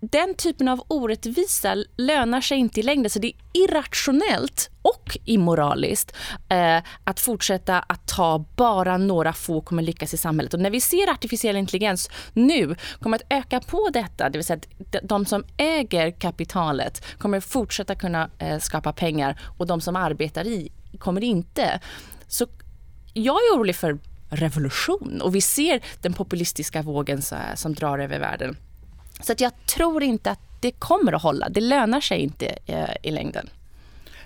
den 0.00 0.34
typen 0.34 0.68
av 0.68 0.84
orättvisa 0.88 1.76
lönar 1.96 2.40
sig 2.40 2.58
inte 2.58 2.80
i 2.80 2.82
längden. 2.82 3.10
Så 3.10 3.18
det 3.18 3.26
är 3.28 3.62
irrationellt 3.64 4.70
och 4.82 5.18
immoraliskt 5.24 6.16
eh, 6.48 6.82
att 7.04 7.20
fortsätta 7.20 7.78
att 7.78 8.06
ta 8.08 8.44
bara 8.56 8.96
några 8.96 9.32
få 9.32 9.60
kommer 9.60 9.82
lyckas 9.82 10.14
i 10.14 10.16
samhället. 10.16 10.54
Och 10.54 10.60
när 10.60 10.70
vi 10.70 10.80
ser 10.80 11.10
artificiell 11.10 11.56
intelligens 11.56 12.10
nu 12.32 12.76
kommer 13.00 13.16
att 13.16 13.32
öka 13.32 13.60
på 13.60 13.90
detta, 13.92 14.28
det 14.30 14.38
vill 14.38 14.44
säga 14.44 14.60
att 14.80 14.96
de- 15.02 15.26
som 15.26 15.44
äger 15.56 16.10
kapitalet 16.10 17.04
kommer 17.18 17.40
fortsätta 17.40 17.94
kunna 17.94 18.30
eh, 18.38 18.58
skapa 18.58 18.92
pengar 18.92 19.40
och 19.58 19.66
de 19.66 19.80
som 19.80 19.96
arbetar 19.96 20.46
i 20.46 20.72
kommer 20.98 21.24
inte. 21.24 21.80
Så 22.28 22.46
jag 23.14 23.36
är 23.36 23.56
orolig 23.56 23.76
för 23.76 23.98
revolution 24.30 25.20
och 25.20 25.34
vi 25.34 25.40
ser 25.40 25.80
den 26.00 26.12
populistiska 26.12 26.82
vågen 26.82 27.22
så 27.22 27.34
här, 27.34 27.56
som 27.56 27.74
drar 27.74 27.98
över 27.98 28.18
världen. 28.18 28.56
Så 29.20 29.32
att 29.32 29.40
jag 29.40 29.52
tror 29.66 30.02
inte 30.02 30.30
att 30.30 30.40
det 30.60 30.70
kommer 30.70 31.12
att 31.12 31.22
hålla. 31.22 31.48
Det 31.48 31.60
lönar 31.60 32.00
sig 32.00 32.18
inte 32.20 32.46
eh, 32.66 32.88
i 33.02 33.10
längden. 33.10 33.48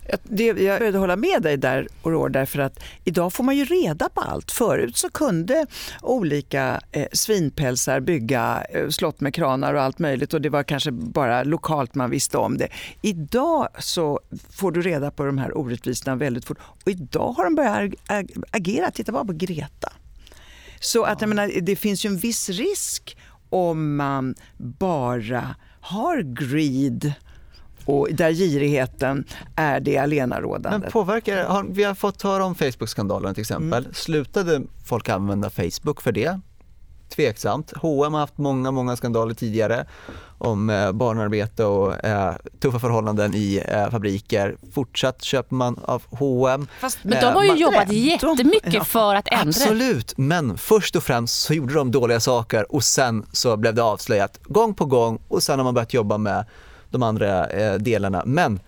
Jag- 0.08 0.18
Det, 0.22 0.44
jag 0.44 0.78
började 0.78 0.99
hålla 0.99 1.16
med 1.16 1.42
dig 1.42 1.56
där, 1.56 1.88
Aurore, 2.02 2.32
därför 2.32 2.58
att 2.58 2.80
idag 3.04 3.32
får 3.32 3.44
man 3.44 3.56
ju 3.56 3.64
reda 3.64 4.08
på 4.08 4.20
allt. 4.20 4.50
Förut 4.50 4.96
så 4.96 5.11
kunde 5.11 5.66
olika 6.00 6.80
eh, 6.92 7.06
svinpälsar 7.12 8.00
bygga 8.00 8.64
eh, 8.70 8.88
slott 8.88 9.20
med 9.20 9.34
kranar 9.34 9.75
och 9.75 9.82
allt 9.82 9.99
möjligt 9.99 10.34
och 10.34 10.40
det 10.40 10.49
var 10.49 10.62
kanske 10.62 10.90
bara 10.90 11.44
lokalt 11.44 11.94
man 11.94 12.11
visste 12.11 12.38
om 12.38 12.58
det. 12.58 12.68
Idag 13.02 13.68
så 13.78 14.20
får 14.50 14.72
du 14.72 14.82
reda 14.82 15.11
på 15.11 15.25
de 15.25 15.38
här 15.38 15.58
orättvisorna 15.58 16.16
väldigt 16.16 16.44
fort 16.44 16.58
och 16.84 16.90
idag 16.90 17.32
har 17.32 17.44
de 17.44 17.54
börjat 17.54 17.75
ag- 17.78 17.94
ag- 18.08 18.42
agera. 18.50 18.90
Titta 18.90 19.12
bara 19.12 19.25
på 19.25 19.32
Greta. 19.32 19.92
Så 20.80 21.04
att 21.04 21.20
jag 21.20 21.28
menar, 21.28 21.52
det 21.62 21.76
finns 21.76 22.04
ju 22.04 22.08
en 22.08 22.16
viss 22.16 22.49
risk 22.49 23.16
om 23.52 23.97
man 23.97 24.35
bara 24.56 25.54
har 25.80 26.23
greed 26.23 27.12
och 27.85 28.09
där 28.12 28.32
girigheten 28.32 29.25
är 29.56 29.80
det 29.80 29.99
allenarådande. 29.99 30.78
Men 30.78 30.90
påverkar, 30.90 31.44
har, 31.44 31.64
vi 31.68 31.85
har 31.85 31.94
fått 31.94 32.23
höra 32.23 32.44
om 32.44 32.54
Facebook-skandalen 32.54 33.35
till 33.35 33.40
exempel. 33.40 33.82
Mm. 33.82 33.94
Slutade 33.94 34.62
folk 34.85 35.09
använda 35.09 35.50
Facebook 35.50 36.02
för 36.02 36.12
det? 36.12 36.40
Tveksamt. 37.09 37.73
H&M 37.76 38.12
har 38.12 38.21
haft 38.21 38.38
många, 38.38 38.71
många 38.71 38.97
skandaler 38.97 39.35
tidigare 39.35 39.87
om 40.42 40.70
eh, 40.70 40.92
barnarbete 40.92 41.64
och 41.64 42.04
eh, 42.04 42.34
tuffa 42.61 42.78
förhållanden 42.78 43.34
i 43.34 43.62
eh, 43.68 43.90
fabriker. 43.90 44.56
Fortsatt 44.75 45.22
köper 45.22 45.54
man 45.54 45.78
av 45.84 46.02
H&M. 46.11 46.66
Fast, 46.80 46.99
Men 47.02 47.20
de 47.20 47.26
har 47.26 47.42
ju 47.42 47.49
man- 47.49 47.58
jobbat 47.58 47.88
de- 47.88 47.94
jättemycket 47.96 48.75
ja, 48.75 48.84
för 48.84 49.14
att 49.14 49.28
ändra. 49.28 49.49
Absolut, 49.49 50.14
men 50.18 50.58
först 50.58 50.96
och 50.96 51.02
främst 51.02 51.40
så 51.42 51.54
gjorde 51.54 51.75
de 51.75 51.90
dåliga 51.90 52.20
saker 52.20 52.72
och 52.75 52.84
sen 52.84 53.26
så 53.32 53.56
blev 53.56 53.75
det 53.75 53.82
avslöjat 53.82 54.38
gång 54.42 54.75
på 54.75 54.84
gång 54.84 55.18
och 55.28 55.42
sen 55.42 55.58
har 55.58 55.64
man 55.64 55.75
börjat 55.75 55.94
jobba 55.94 56.18
med 56.18 56.44
de 56.90 57.02
andra 57.02 57.46
eh, 57.46 57.75
delarna. 57.75 58.22
Men 58.26 58.61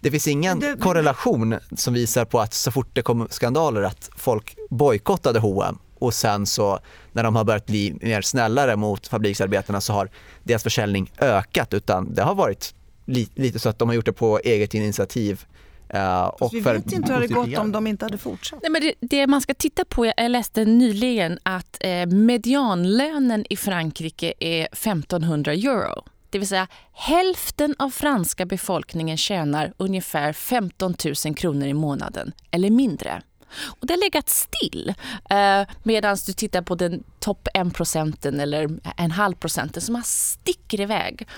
det 0.00 0.10
finns 0.10 0.28
ingen 0.28 0.60
det- 0.60 0.76
korrelation 0.80 1.54
som 1.76 1.94
visar 1.94 2.24
på 2.24 2.40
att 2.40 2.54
så 2.54 2.70
fort 2.70 2.88
det 2.92 3.02
kom 3.02 3.26
skandaler 3.30 3.82
att 3.82 4.10
folk 4.16 4.56
bojkottade 4.70 5.38
H&M 5.38 5.78
och 6.04 6.14
sen 6.14 6.46
så 6.46 6.78
när 7.12 7.22
de 7.22 7.36
har 7.36 7.44
börjat 7.44 7.66
bli 7.66 7.96
mer 8.00 8.22
snällare 8.22 8.76
mot 8.76 9.06
fabriksarbetarna 9.06 9.80
så 9.80 9.92
har 9.92 10.10
deras 10.42 10.62
försäljning 10.62 11.10
ökat 11.18 11.74
utan 11.74 12.14
det 12.14 12.22
har 12.22 12.34
varit 12.34 12.74
li- 13.06 13.28
lite 13.34 13.58
så 13.58 13.68
att 13.68 13.78
de 13.78 13.88
har 13.88 13.94
gjort 13.96 14.06
det 14.06 14.12
på 14.12 14.38
eget 14.44 14.74
initiativ. 14.74 15.44
eh, 15.88 16.24
och 16.24 16.54
vi 16.54 16.62
för 16.62 16.74
vet 16.74 16.92
inte 16.92 17.12
hur 17.12 17.20
det 17.20 17.28
positiv 17.28 17.52
gått 17.54 17.58
om 17.64 17.72
de 17.72 17.86
inte 17.86 18.04
hade 18.04 18.18
fortsatt. 18.18 18.58
Nej, 18.62 18.70
men 18.70 18.82
det, 18.82 18.94
det 19.00 19.26
man 19.26 19.40
ska 19.40 19.54
titta 19.54 19.84
på, 19.84 20.06
jag 20.16 20.30
läste 20.30 20.64
nyligen 20.64 21.38
att 21.42 21.76
eh, 21.80 22.06
medianlönen 22.06 23.44
i 23.50 23.56
Frankrike 23.56 24.32
är 24.40 24.64
1500 24.64 25.52
euro. 25.52 26.04
Det 26.30 26.38
vill 26.38 26.48
säga 26.48 26.66
hälften 26.92 27.74
av 27.78 27.90
franska 27.90 28.46
befolkningen 28.46 29.16
tjänar 29.16 29.72
ungefär 29.76 30.32
15 30.32 30.94
000 31.26 31.34
kronor 31.34 31.68
i 31.68 31.74
månaden 31.74 32.32
eller 32.50 32.70
mindre. 32.70 33.22
Och 33.62 33.86
det 33.86 33.92
har 33.92 34.00
legat 34.00 34.28
still 34.28 34.94
eh, 35.30 35.62
medan 35.82 36.16
du 36.26 36.32
tittar 36.32 36.62
på 36.62 36.74
den 36.74 37.04
topp 37.20 37.48
1 37.54 37.74
procenten 37.74 38.40
eller 38.40 38.70
en 38.96 39.10
halv 39.10 39.34
procenten 39.34 39.82
som 39.82 39.94
har 39.94 40.02
sticker 40.02 40.80
iväg. 40.80 41.28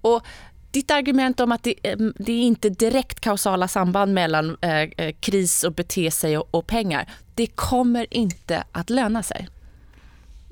Och 0.00 0.26
ditt 0.70 0.90
argument 0.90 1.40
om 1.40 1.52
att 1.52 1.62
det, 1.62 1.74
eh, 1.82 1.96
det 1.98 2.32
är 2.32 2.42
inte 2.42 2.70
direkt 2.70 3.20
kausala 3.20 3.68
samband 3.68 4.14
mellan 4.14 4.56
eh, 4.60 4.80
eh, 4.80 5.14
kris 5.20 5.64
och 5.64 5.72
bete 5.72 6.10
sig 6.10 6.38
och, 6.38 6.48
och 6.50 6.66
pengar, 6.66 7.10
det 7.34 7.46
kommer 7.46 8.06
inte 8.10 8.64
att 8.72 8.90
löna 8.90 9.22
sig. 9.22 9.48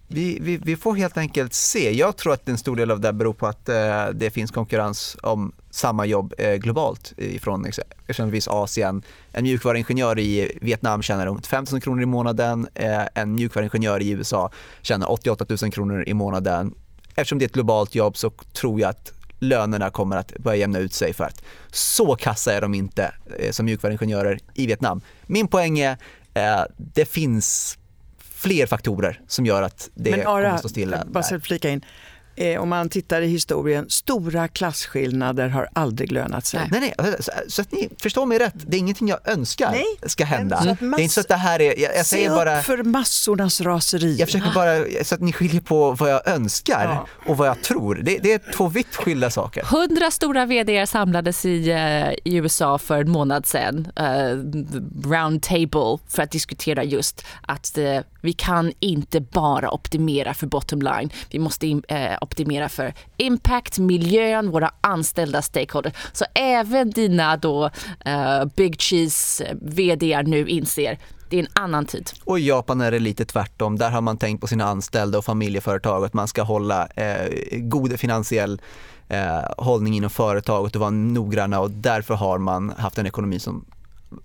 Vi, 0.09 0.39
vi, 0.41 0.57
vi 0.57 0.77
får 0.77 0.97
helt 0.97 1.17
enkelt 1.17 1.55
se. 1.55 1.93
Jag 1.93 2.17
tror 2.17 2.33
att 2.33 2.49
en 2.49 2.59
stor 2.59 2.77
del 2.77 2.91
av 2.91 3.01
det 3.01 3.13
beror 3.13 3.33
på 3.33 3.47
att 3.47 3.69
eh, 3.69 4.07
det 4.15 4.31
finns 4.31 4.51
konkurrens 4.51 5.17
om 5.23 5.53
samma 5.71 6.07
jobb 6.07 6.35
eh, 6.39 6.55
globalt 6.55 7.13
från 7.41 7.67
exempelvis 8.07 8.49
Asien. 8.49 9.03
En 9.33 9.43
mjukvaruingenjör 9.43 10.19
i 10.19 10.59
Vietnam 10.61 11.03
tjänar 11.03 11.27
runt 11.27 11.47
5 11.47 11.65
000 11.73 11.81
kronor 11.81 12.03
i 12.03 12.07
månaden. 12.07 12.69
Eh, 12.75 13.03
en 13.15 13.35
mjukvaruingenjör 13.35 14.03
i 14.03 14.11
USA 14.11 14.51
tjänar 14.83 15.13
88 15.13 15.47
000 15.63 15.73
kronor 15.73 16.05
i 16.07 16.15
månaden. 16.15 16.75
Eftersom 17.09 17.39
det 17.39 17.45
är 17.45 17.47
ett 17.47 17.53
globalt 17.53 17.95
jobb 17.95 18.17
så 18.17 18.31
tror 18.31 18.81
jag 18.81 18.91
att 18.91 19.13
lönerna 19.39 19.91
kommer 19.91 20.17
att 20.17 20.39
börja 20.39 20.57
jämna 20.57 20.79
ut 20.79 20.93
sig 20.93 21.13
för 21.13 21.25
att 21.25 21.43
så 21.73 22.17
kassa 22.17 22.53
är 22.53 22.61
de 22.61 22.75
inte 22.75 23.15
eh, 23.39 23.51
som 23.51 23.67
mjukvaruingenjörer 23.67 24.39
i 24.55 24.67
Vietnam. 24.67 25.01
Min 25.27 25.49
poäng 25.49 25.79
är 25.79 25.97
eh, 26.35 26.63
det 26.77 27.05
finns 27.05 27.79
fler 28.47 28.67
faktorer 28.67 29.21
som 29.29 29.47
gör 29.47 29.63
att 29.63 29.91
det 29.95 30.11
Men 30.11 30.25
kommer 30.25 30.39
Ara, 30.39 30.53
att 30.53 30.59
stå 30.61 30.69
stilla. 30.69 31.05
bara 31.07 31.23
så 31.23 31.41
flika 31.41 31.71
in. 31.71 31.85
Eh, 32.37 32.61
om 32.63 32.69
man 32.69 32.89
tittar 32.89 33.23
i 33.23 33.27
historien, 33.27 33.87
stora 33.89 34.49
klasskillnader 34.49 35.49
har 35.49 35.69
aldrig 35.73 36.13
lönat 36.13 36.47
sig. 36.47 36.61
Nej, 36.71 36.95
nej, 36.99 37.15
så, 37.49 37.63
att 37.63 37.73
ni 37.73 37.89
förstår 38.03 38.27
mig 38.27 38.39
rätt. 38.39 38.55
Det 38.57 38.77
är 38.77 38.79
ingenting 38.79 39.09
jag 39.09 39.19
önskar 39.29 39.71
Nej, 39.71 39.85
ska 40.07 40.25
hända. 40.25 40.57
att 40.57 40.79
Det 40.81 40.87
är 40.87 41.01
inte 41.01 41.15
så 41.15 41.21
att 41.21 41.29
det 41.29 41.35
här 41.35 41.61
är, 41.61 41.65
jag, 41.81 41.95
jag 41.97 42.07
Se 42.07 42.17
säger 42.17 42.31
upp 42.31 42.37
bara, 42.37 42.63
för 42.63 42.83
massornas 42.83 43.61
raseri. 43.61 44.17
jag 44.17 44.29
försöker 44.29 44.55
bara 44.55 45.05
så 45.05 45.15
att 45.15 45.21
ni 45.21 45.33
skiljer 45.33 45.61
på 45.61 45.93
vad 45.93 46.11
jag 46.11 46.29
önskar 46.29 46.85
Ja. 46.85 47.07
och 47.31 47.37
vad 47.37 47.49
jag 47.49 47.63
tror. 47.63 47.95
Det, 47.95 48.19
det 48.19 48.33
är 48.33 48.53
två 48.53 48.69
vitt 48.69 48.97
skilda 48.97 49.31
saker. 49.31 49.63
Hundra 49.65 50.11
stora 50.11 50.47
vd 50.47 50.87
samlades 50.87 51.45
i, 51.45 51.71
eh, 51.71 52.11
i 52.33 52.37
USA 52.37 52.79
för 52.79 53.01
en 53.01 53.11
månad 53.11 53.47
sedan, 53.47 53.89
eh, 53.97 54.37
round 55.11 55.43
table, 55.43 55.99
för 56.09 56.23
att 56.23 56.31
diskutera 56.31 56.85
just 56.85 57.25
att 57.43 57.79
eh, 57.79 57.99
vi 58.21 58.33
kan 58.33 58.73
inte 58.81 59.21
bara 59.21 59.71
optimera 59.71 60.35
för 60.35 60.47
bottom 60.47 60.83
line. 60.83 61.11
Vi 61.31 61.39
måste 61.39 61.67
in, 61.67 61.83
eh, 61.89 62.13
optimera 62.27 62.69
för 62.69 62.95
impact, 63.17 63.79
miljön, 63.79 64.51
våra 64.51 64.71
anställda 64.81 65.43
stakeholders. 65.43 65.93
Så 66.13 66.25
även 66.35 66.91
dina 66.91 67.37
då 67.37 67.65
uh, 68.07 68.45
big 68.57 68.81
cheese 68.81 69.45
eh, 69.45 69.57
vd 69.63 70.23
nu 70.23 70.49
inser 70.49 70.99
Det 71.31 71.37
är 71.37 71.41
en 71.41 71.49
annan 71.53 71.87
tid. 71.87 72.11
Och 72.25 72.39
i 72.39 72.49
Japan 72.49 72.81
är 72.81 72.91
det 72.91 72.99
lite 72.99 73.25
tvärtom. 73.25 73.79
Där 73.79 73.91
har 73.91 74.01
man 74.01 74.17
tänkt 74.17 74.41
på 74.41 74.47
sina 74.47 74.65
anställda 74.65 75.19
och 75.19 75.25
familjeföretag 75.25 76.05
att 76.05 76.15
man 76.15 76.29
ska 76.29 76.43
hålla 76.43 76.87
eh, 76.87 77.59
god 77.59 78.01
finansiell 78.01 78.61
eh, 79.09 79.41
hållning 79.59 79.97
inom 79.97 80.11
företaget 80.11 80.75
och 80.75 80.81
vara 80.81 80.91
noggranna 80.91 81.61
och 81.61 81.71
därför 81.71 82.15
har 82.15 82.39
man 82.39 82.71
haft 82.79 82.99
en 82.99 83.07
ekonomi 83.07 83.39
som 83.39 83.65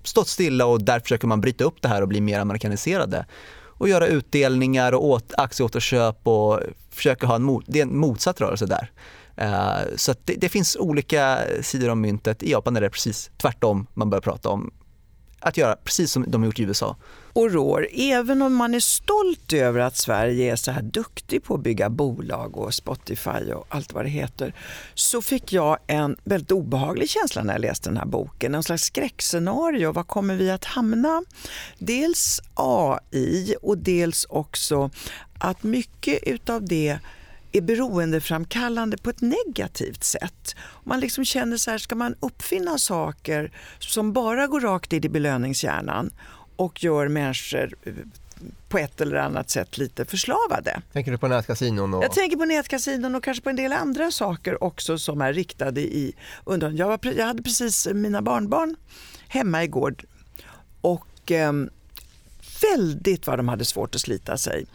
stått 0.04 0.28
stilla 0.28 0.66
och 0.66 0.82
därför 0.84 1.02
försöker 1.02 1.28
man 1.28 1.42
bryta 1.42 1.64
upp 1.64 1.82
det 1.82 1.88
här 1.88 2.02
och 2.02 2.08
bli 2.08 2.22
mer 2.22 2.40
amerikaniserade 2.40 3.26
och 3.82 3.90
göra 3.90 4.08
utdelningar 4.08 4.92
och 4.92 5.06
åt, 5.06 5.34
aktieåterköp 5.38 6.28
och 6.28 6.60
försöka 6.90 7.28
ha 7.28 7.36
en, 7.36 7.44
mot, 7.44 7.64
det 7.68 7.80
är 7.80 7.84
en 7.84 7.98
motsatt 7.98 8.42
rörelse 8.42 8.66
där. 8.66 8.92
Uh, 9.42 9.96
så 9.96 10.14
det, 10.26 10.34
det, 10.34 10.50
finns 10.50 10.78
olika 10.80 11.40
sidor 11.62 11.90
om 11.90 12.02
myntet. 12.02 12.44
I 12.44 12.52
Japan 12.52 12.76
är 12.76 12.82
det 12.82 12.90
precis 12.90 13.32
tvärtom 13.38 13.88
man 13.94 14.10
börjar 14.10 14.22
prata 14.22 14.50
om 14.50 14.72
att 15.42 15.58
göra 15.58 15.76
precis 15.76 16.12
som 16.12 16.26
de 16.28 16.42
har 16.42 16.46
gjort 16.46 16.60
i 16.60 16.64
USA. 16.64 16.96
Och 17.34 17.52
Rår, 17.52 17.88
även 17.92 18.42
om 18.42 18.56
man 18.56 18.74
är 18.74 18.80
stolt 18.80 19.54
över 19.54 19.80
att 19.80 19.98
Sverige 19.98 20.52
är 20.52 20.56
så 20.56 20.72
här 20.72 20.82
duktig 20.82 21.44
på 21.44 21.56
att 21.56 21.62
bygga 21.62 21.90
bolag 21.90 22.58
och 22.58 22.74
Spotify 22.74 23.52
och 23.54 23.66
allt 23.70 23.94
vad 23.94 24.06
det 24.06 24.10
heter, 24.10 24.54
så 24.94 25.22
fick 25.22 25.54
jag 25.54 25.78
en 25.88 26.18
väldigt 26.24 26.52
obehaglig 26.52 27.10
känsla 27.10 27.44
när 27.44 27.54
jag 27.54 27.62
läste 27.62 27.90
den 27.90 27.98
här 27.98 28.06
boken. 28.06 28.56
En 28.56 28.64
slags 28.64 28.84
skräckscenario. 28.84 29.92
Var 29.92 30.04
kommer 30.04 30.36
vi 30.36 30.52
att 30.52 30.66
hamna? 30.66 31.24
Dels 31.78 32.42
AI 32.54 33.56
och 33.62 33.78
dels 33.78 34.26
också 34.30 34.90
att 35.40 35.64
mycket 35.64 36.20
utav 36.24 36.66
det 36.66 37.00
är 37.52 37.62
beroendeframkallande 37.62 38.98
på 38.98 39.10
ett 39.10 39.22
negativt 39.22 40.04
sätt. 40.04 40.56
Man 40.84 41.00
liksom 41.00 41.26
känner 41.26 41.58
så 41.58 41.72
här, 41.72 41.78
ska 41.78 41.96
man 41.96 42.16
uppfinna 42.20 42.78
saker 42.78 43.52
som 43.80 44.14
bara 44.14 44.48
går 44.48 44.62
rakt 44.62 44.94
in 44.94 45.06
i 45.06 45.10
belöningshjärnan 45.10 46.12
och 46.56 46.84
gör 46.84 47.08
människor 47.08 47.74
eh, 47.84 47.94
på 48.70 48.78
ett 48.78 49.02
eller 49.02 49.16
annat 49.16 49.50
sätt 49.50 49.78
lite 49.78 50.06
förslavade. 50.06 50.82
Tänker 50.94 51.12
du 51.12 51.18
på 51.18 51.28
nätkasinon? 51.28 51.94
Och... 51.94 52.04
Jag 52.04 52.12
tänker 52.12 52.38
på 52.38 52.46
nätkasinon 52.46 53.16
och 53.16 53.24
kanske 53.24 53.44
på 53.44 53.50
en 53.50 53.56
del 53.56 53.74
andra 53.74 54.12
saker 54.12 54.64
också 54.64 54.98
som 54.98 55.22
är 55.22 55.34
riktade 55.34 55.82
i 55.82 56.16
undran. 56.46 56.76
Jag, 56.76 56.88
var, 56.88 57.00
jag 57.18 57.26
hade 57.26 57.44
precis 57.44 57.88
mina 57.94 58.22
barnbarn 58.22 58.76
hemma 59.28 59.64
igår 59.64 59.96
och 60.82 61.32
eh, 61.32 61.54
väldigt 62.62 63.28
vad 63.28 63.40
de 63.40 63.48
hade 63.48 63.66
svårt 63.66 63.96
att 63.96 64.02
slita 64.02 64.38
sig. 64.38 64.66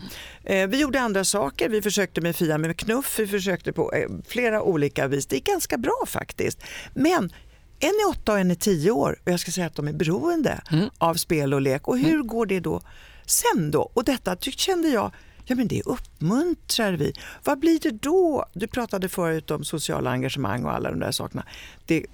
Eh, 0.44 0.68
vi 0.68 0.80
gjorde 0.80 1.00
andra 1.00 1.24
saker. 1.24 1.68
Vi 1.68 1.82
försökte 1.82 2.20
med 2.20 2.36
Fia 2.36 2.58
med 2.58 2.76
knuff, 2.76 3.18
vi 3.18 3.26
försökte 3.26 3.72
på 3.72 3.92
eh, 3.92 4.08
flera 4.28 4.62
olika 4.62 5.08
vis. 5.08 5.26
Det 5.26 5.36
gick 5.36 5.46
ganska 5.46 5.78
bra 5.78 6.04
faktiskt. 6.06 6.62
Men 6.94 7.32
en 7.80 7.88
är 7.88 8.08
åtta 8.10 8.32
och 8.32 8.38
en 8.38 8.50
är 8.50 8.54
tio 8.54 8.90
år 8.90 9.18
och 9.24 9.32
jag 9.32 9.40
ska 9.40 9.52
säga 9.52 9.66
att 9.66 9.74
de 9.74 9.88
är 9.88 9.92
beroende 9.92 10.60
mm. 10.70 10.90
av 10.98 11.14
spel 11.14 11.54
och 11.54 11.60
lek. 11.60 11.88
Och 11.88 11.98
hur 11.98 12.14
mm. 12.14 12.26
går 12.26 12.46
det 12.46 12.60
då 12.60 12.80
sen 13.26 13.70
då? 13.70 13.90
Och 13.94 14.04
detta 14.04 14.36
kände 14.36 14.88
jag, 14.88 15.10
ja 15.44 15.54
men 15.54 15.68
det 15.68 15.82
uppmuntrar 15.82 16.92
vi. 16.92 17.12
Vad 17.44 17.58
blir 17.58 17.80
det 17.80 17.90
då? 17.90 18.46
Du 18.52 18.66
pratade 18.66 19.08
förut 19.08 19.50
om 19.50 19.64
sociala 19.64 20.10
engagemang 20.10 20.64
och 20.64 20.72
alla 20.72 20.90
de 20.90 21.00
där 21.00 21.12
sakerna. 21.12 21.46
Det, 21.86 22.06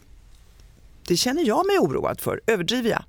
det 1.07 1.17
känner 1.17 1.43
jag 1.43 1.67
mig 1.67 1.79
oroad 1.79 2.21
för. 2.21 2.41
Överdriver 2.47 2.91
jag? 2.91 3.05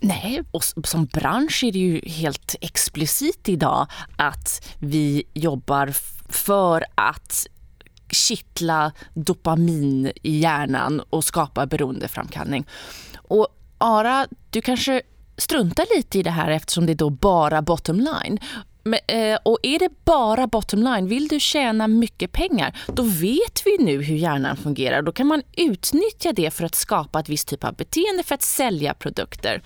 Nej, 0.00 0.42
och 0.50 0.64
som 0.64 1.06
bransch 1.06 1.64
är 1.64 1.72
det 1.72 1.78
ju 1.78 2.00
helt 2.08 2.54
explicit 2.60 3.48
idag 3.48 3.86
att 4.16 4.74
vi 4.78 5.24
jobbar 5.34 5.94
för 6.28 6.84
att 6.94 7.46
kittla 8.10 8.92
dopamin 9.14 10.12
i 10.22 10.38
hjärnan 10.38 11.00
och 11.10 11.24
skapa 11.24 11.66
beroendeframkallning. 11.66 12.66
Och 13.16 13.48
Ara, 13.78 14.26
du 14.50 14.62
kanske 14.62 15.02
struntar 15.36 15.96
lite 15.96 16.18
i 16.18 16.22
det 16.22 16.30
här 16.30 16.50
eftersom 16.50 16.86
det 16.86 16.92
är 16.92 16.94
då 16.94 17.10
bara 17.10 17.62
bottom 17.62 17.96
line. 17.96 18.38
Men, 18.82 19.00
eh, 19.06 19.38
och 19.42 19.58
är 19.62 19.78
det 19.78 19.90
bara 20.04 20.46
bottom 20.46 20.82
line, 20.82 21.06
vill 21.06 21.28
du 21.28 21.40
tjäna 21.40 21.88
mycket 21.88 22.32
pengar, 22.32 22.76
då 22.86 23.02
vet 23.02 23.62
vi 23.64 23.76
nu 23.78 24.02
hur 24.02 24.16
hjärnan 24.16 24.56
fungerar. 24.56 25.02
Då 25.02 25.12
kan 25.12 25.26
man 25.26 25.42
utnyttja 25.56 26.32
det 26.32 26.50
för 26.50 26.64
att 26.64 26.74
skapa 26.74 27.20
ett 27.20 27.28
visst 27.28 27.48
typ 27.48 27.64
av 27.64 27.74
beteende 27.74 28.22
för 28.22 28.34
att 28.34 28.42
sälja 28.42 28.94
produkter. 28.94 29.62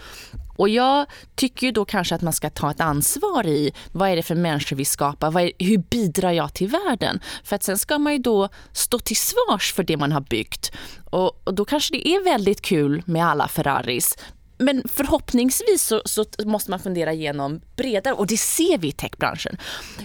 Och 0.56 0.68
jag 0.68 1.06
tycker 1.34 1.66
ju 1.66 1.72
då 1.72 1.84
kanske 1.84 2.14
att 2.14 2.22
man 2.22 2.32
ska 2.32 2.50
ta 2.50 2.70
ett 2.70 2.80
ansvar 2.80 3.46
i 3.46 3.72
vad 3.92 4.08
är 4.08 4.16
det 4.16 4.22
för 4.22 4.34
människor 4.34 4.76
vi 4.76 4.84
skapar, 4.84 5.40
är, 5.40 5.52
hur 5.58 5.78
bidrar 5.78 6.32
jag 6.32 6.54
till 6.54 6.68
världen? 6.68 7.20
För 7.44 7.56
att 7.56 7.62
sen 7.62 7.78
ska 7.78 7.98
man 7.98 8.12
ju 8.12 8.18
då 8.18 8.48
stå 8.72 8.98
till 8.98 9.16
svars 9.16 9.72
för 9.72 9.82
det 9.82 9.96
man 9.96 10.12
har 10.12 10.20
byggt. 10.20 10.72
Och, 11.10 11.42
och 11.44 11.54
då 11.54 11.64
kanske 11.64 11.94
det 11.94 12.08
är 12.08 12.24
väldigt 12.24 12.62
kul 12.62 13.02
med 13.06 13.26
alla 13.26 13.48
Ferraris, 13.48 14.16
men 14.62 14.82
förhoppningsvis 14.94 15.82
så, 15.82 16.02
så, 16.04 16.24
måste 16.44 16.70
man 16.70 16.80
fundera 16.80 17.12
igenom 17.12 17.60
bredare 17.76 18.14
och 18.14 18.26
det 18.26 18.36
ser 18.36 18.78
vi 18.78 18.88
i 18.88 18.92
techbranschen. 18.92 19.56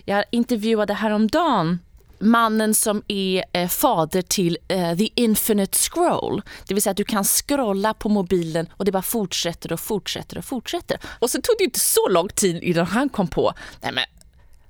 Jag 0.06 0.24
intervjuade 0.32 0.94
häromdagen 0.94 1.80
mannen 2.20 2.74
som 2.74 3.04
är 3.08 3.44
eh, 3.54 3.68
fader 3.68 4.22
till 4.22 4.58
eh, 4.68 4.98
the 4.98 5.10
infinite 5.16 5.78
scroll. 5.78 6.42
Det 6.68 6.74
vill 6.74 6.84
säga 6.84 6.92
att 6.92 6.98
du 6.98 7.04
kan 7.04 7.24
scrolla 7.24 7.94
på 7.94 8.10
mobilen 8.10 8.70
och 8.72 8.86
det 8.86 8.92
bara 8.92 9.02
fortsätter 9.02 9.74
och 9.74 9.80
fortsätter 9.80 10.38
och 10.38 10.46
fortsätter. 10.46 11.00
Och 11.20 11.30
så 11.30 11.42
tog 11.42 11.56
det 11.58 11.64
inte 11.64 11.80
så 11.80 12.10
lång 12.10 12.30
tid 12.30 12.64
innan 12.64 12.86
han 12.86 13.10
kom 13.10 13.28
på, 13.28 13.54
nej 13.82 13.92
men 13.92 14.04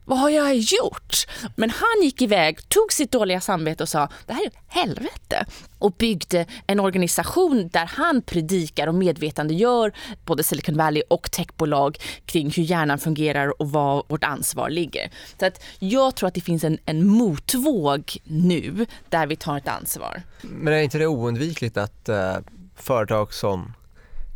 vad 0.08 0.20
har 0.20 0.30
jag 0.30 0.56
gjort? 0.56 1.28
Men 1.56 1.70
han 1.70 2.04
gick 2.04 2.22
iväg, 2.22 2.70
tog 2.70 2.94
sitt 2.94 3.12
dåliga 3.12 3.42
samvete 3.42 3.84
och 3.84 3.90
sa 3.90 4.10
det 4.26 4.34
här 4.34 4.44
är 4.44 4.48
ett 4.48 4.58
helvete 4.68 5.46
och 5.80 5.92
byggde 5.92 6.46
en 6.68 6.80
organisation 6.80 7.70
där 7.74 7.86
han 7.86 8.22
predikar 8.22 8.88
och 8.88 8.96
medvetandegör 8.96 9.94
både 10.26 10.44
Silicon 10.44 10.78
Valley 10.78 11.04
och 11.10 11.32
techbolag 11.32 11.98
kring 12.26 12.52
hur 12.52 12.64
hjärnan 12.64 13.00
fungerar 13.00 13.62
och 13.62 13.72
var 13.72 14.04
vårt 14.08 14.24
ansvar 14.24 14.70
ligger. 14.70 15.12
Så 15.40 15.46
att 15.46 15.64
jag 15.80 16.16
tror 16.16 16.28
att 16.28 16.34
det 16.34 16.42
finns 16.42 16.64
en, 16.64 16.78
en 16.86 17.08
motvåg 17.08 18.18
nu 18.24 18.86
där 19.10 19.28
vi 19.28 19.36
tar 19.36 19.58
ett 19.58 19.68
ansvar. 19.68 20.22
Men 20.42 20.74
är 20.74 20.82
inte 20.82 20.98
det 20.98 21.08
oundvikligt 21.08 21.78
att 21.78 22.10
eh, 22.10 22.38
företag 22.76 23.34
som, 23.34 23.74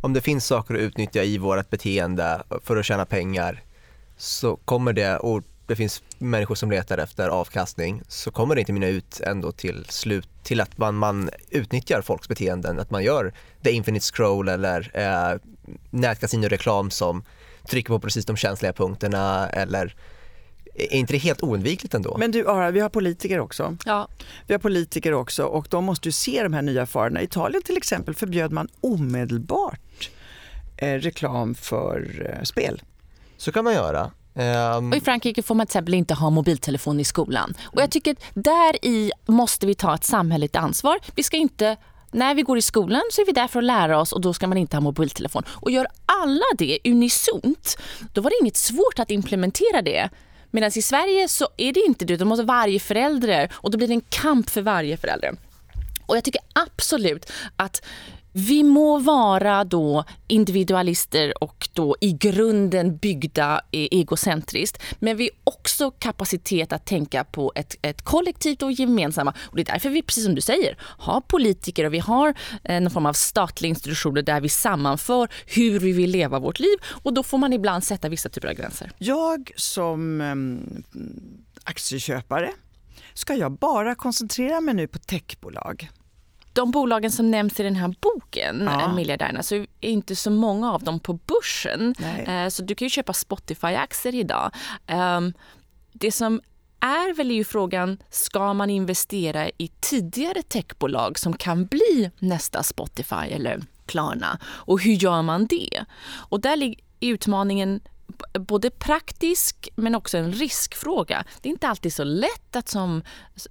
om 0.00 0.12
det 0.12 0.20
finns 0.20 0.46
saker 0.46 0.74
att 0.74 0.80
utnyttja 0.80 1.22
i 1.22 1.38
vårt 1.38 1.70
beteende 1.70 2.42
för 2.64 2.76
att 2.76 2.86
tjäna 2.86 3.04
pengar 3.04 3.62
så 4.16 4.56
kommer 4.56 4.92
det, 4.92 5.16
och 5.16 5.42
det 5.66 5.76
finns 5.76 6.02
människor 6.18 6.54
som 6.54 6.70
letar 6.70 6.98
efter 6.98 7.28
avkastning 7.28 8.02
så 8.08 8.30
kommer 8.30 8.54
det 8.54 8.60
inte 8.60 8.72
mynna 8.72 8.86
ut 8.86 9.20
ändå 9.20 9.52
till 9.52 9.84
slut 9.88 10.28
till 10.42 10.60
att 10.60 10.78
man, 10.78 10.94
man 10.94 11.30
utnyttjar 11.50 12.02
folks 12.02 12.28
beteenden, 12.28 12.80
att 12.80 12.90
man 12.90 13.04
gör 13.04 13.32
the 13.62 13.70
infinite 13.70 14.06
scroll 14.06 14.48
eller 14.48 14.90
eh, 14.94 15.38
nätkasinoreklam 15.90 16.90
som 16.90 17.24
trycker 17.68 17.88
på 17.88 18.00
precis 18.00 18.26
de 18.26 18.36
känsliga 18.36 18.72
punkterna 18.72 19.48
eller 19.48 19.94
är 20.74 20.94
inte 20.94 21.12
det 21.12 21.18
helt 21.18 21.42
oundvikligt 21.42 21.94
ändå? 21.94 22.16
Men 22.18 22.30
du 22.30 22.48
Ara, 22.48 22.70
vi 22.70 22.80
har 22.80 22.88
politiker 22.88 23.40
också. 23.40 23.76
Ja. 23.84 24.08
Vi 24.46 24.54
har 24.54 24.58
politiker 24.58 25.12
också 25.12 25.44
och 25.44 25.66
de 25.70 25.84
måste 25.84 26.08
ju 26.08 26.12
se 26.12 26.42
de 26.42 26.52
här 26.52 26.62
nya 26.62 26.86
farorna. 26.86 27.20
I 27.20 27.24
Italien 27.24 27.62
till 27.62 27.76
exempel 27.76 28.14
förbjöd 28.14 28.52
man 28.52 28.68
omedelbart 28.80 30.10
eh, 30.76 30.94
reklam 30.94 31.54
för 31.54 32.26
eh, 32.38 32.42
spel. 32.42 32.82
Så 33.36 33.52
kan 33.52 33.64
man 33.64 33.74
göra. 33.74 34.10
Um... 34.34 34.90
Och 34.90 34.96
I 34.96 35.00
Frankrike 35.00 35.42
får 35.42 35.54
man 35.54 35.66
till 35.66 35.70
exempel 35.70 35.94
inte 35.94 36.14
ha 36.14 36.30
mobiltelefon 36.30 37.00
i 37.00 37.04
skolan. 37.04 37.54
Och 37.62 37.82
jag 37.82 37.90
tycker 37.90 38.12
att 38.12 38.22
där 38.34 38.84
i 38.84 39.12
måste 39.26 39.66
vi 39.66 39.74
ta 39.74 39.94
ett 39.94 40.04
samhälleligt 40.04 40.56
ansvar. 40.56 40.98
Vi 41.14 41.22
ska 41.22 41.36
inte 41.36 41.76
när 42.12 42.34
vi 42.34 42.42
går 42.42 42.58
i 42.58 42.62
skolan 42.62 43.02
så 43.12 43.22
är 43.22 43.26
vi 43.26 43.32
där 43.32 43.48
för 43.48 43.58
att 43.58 43.64
lära 43.64 44.00
oss 44.00 44.12
och 44.12 44.20
då 44.20 44.32
ska 44.32 44.46
man 44.46 44.58
inte 44.58 44.76
ha 44.76 44.80
mobiltelefon. 44.80 45.42
Och 45.48 45.70
gör 45.70 45.86
alla 46.06 46.44
det 46.58 46.78
unisont, 46.84 47.78
då 48.12 48.20
var 48.20 48.30
det 48.30 48.36
inget 48.40 48.56
svårt 48.56 48.98
att 48.98 49.10
implementera 49.10 49.82
det. 49.82 50.08
Medan 50.50 50.70
i 50.74 50.82
Sverige 50.82 51.28
så 51.28 51.48
är 51.56 51.72
det 51.72 51.80
inte 51.80 52.04
det, 52.04 52.16
då 52.16 52.24
måste 52.24 52.44
varje 52.44 52.80
förälder 52.80 53.52
och 53.54 53.70
då 53.70 53.78
blir 53.78 53.88
det 53.88 53.94
en 53.94 54.04
kamp 54.08 54.50
för 54.50 54.62
varje 54.62 54.96
förälder. 54.96 55.36
Och 56.06 56.16
jag 56.16 56.24
tycker 56.24 56.40
absolut 56.52 57.32
att 57.56 57.82
vi 58.32 58.62
må 58.62 58.98
vara 58.98 59.64
då 59.64 60.04
individualister 60.28 61.42
och 61.44 61.68
då 61.72 61.96
i 62.00 62.12
grunden 62.12 62.96
byggda 62.96 63.60
e, 63.70 63.88
egocentriskt, 63.90 64.82
men 64.98 65.16
vi 65.16 65.24
har 65.24 65.52
också 65.52 65.90
kapacitet 65.90 66.72
att 66.72 66.86
tänka 66.86 67.24
på 67.24 67.52
ett, 67.54 67.76
ett 67.82 68.02
kollektivt 68.02 68.62
och 68.62 68.72
gemensamma. 68.72 69.34
Och 69.40 69.56
det 69.56 69.62
är 69.62 69.72
därför 69.72 69.88
vi, 69.88 70.02
precis 70.02 70.24
som 70.24 70.34
du 70.34 70.40
säger, 70.40 70.76
har 70.80 71.20
politiker 71.20 71.84
och 71.84 71.94
vi 71.94 71.98
har 71.98 72.28
eh, 72.28 72.76
en 72.76 72.90
form 72.90 73.06
av 73.06 73.12
statliga 73.12 73.68
institutioner 73.68 74.22
där 74.22 74.40
vi 74.40 74.48
sammanför 74.48 75.28
hur 75.46 75.80
vi 75.80 75.92
vill 75.92 76.10
leva 76.10 76.38
vårt 76.38 76.60
liv 76.60 76.78
och 76.84 77.14
då 77.14 77.22
får 77.22 77.38
man 77.38 77.52
ibland 77.52 77.84
sätta 77.84 78.08
vissa 78.08 78.28
typer 78.28 78.48
av 78.48 78.54
gränser. 78.54 78.92
Jag 78.98 79.52
som 79.56 80.20
um, 80.20 80.82
aktieköpare, 81.64 82.50
ska 83.14 83.34
jag 83.34 83.52
bara 83.52 83.94
koncentrera 83.94 84.60
mig 84.60 84.74
nu 84.74 84.86
på 84.88 84.98
techbolag? 84.98 85.88
De 86.52 86.70
bolagen 86.70 87.10
som 87.12 87.30
nämns 87.30 87.60
i 87.60 87.62
den 87.62 87.76
här 87.76 87.94
boken, 88.00 88.62
ja. 88.64 88.82
Eh, 88.82 88.94
miljardärerna, 88.94 89.42
så 89.42 89.54
är 89.54 89.66
inte 89.80 90.16
så 90.16 90.30
många 90.30 90.72
av 90.72 90.82
dem 90.82 91.00
på 91.00 91.12
börsen. 91.12 91.94
Nej. 91.98 92.44
Eh, 92.44 92.48
så 92.48 92.62
du 92.62 92.74
kan 92.74 92.86
ju 92.86 92.90
köpa 92.90 93.12
Spotify-aktier 93.12 94.14
idag. 94.14 94.50
Ehm, 94.86 95.32
det 95.92 96.12
som 96.12 96.40
är 96.80 97.14
väl 97.14 97.30
ju 97.30 97.44
frågan, 97.44 97.98
ska 98.10 98.54
man 98.54 98.70
investera 98.70 99.48
i 99.48 99.70
tidigare 99.80 100.42
techbolag 100.42 101.18
som 101.18 101.32
kan 101.32 101.66
bli 101.66 102.10
nästa 102.18 102.62
Spotify 102.62 103.26
eller 103.30 103.60
Klarna? 103.86 104.38
Och 104.44 104.80
hur 104.80 104.92
gör 104.92 105.22
man 105.22 105.46
det? 105.46 105.84
Och 106.28 106.40
där 106.40 106.62
är 106.62 106.74
utmaningen 107.00 107.80
både 108.38 108.70
praktisk 108.70 109.68
men 109.76 109.94
också 109.94 110.18
en 110.18 110.32
riskfråga. 110.32 111.24
Det 111.40 111.48
är 111.48 111.50
inte 111.50 111.68
alltid 111.68 111.92
så 111.92 112.04
lätt 112.04 112.56
att 112.56 112.68
som 112.68 113.02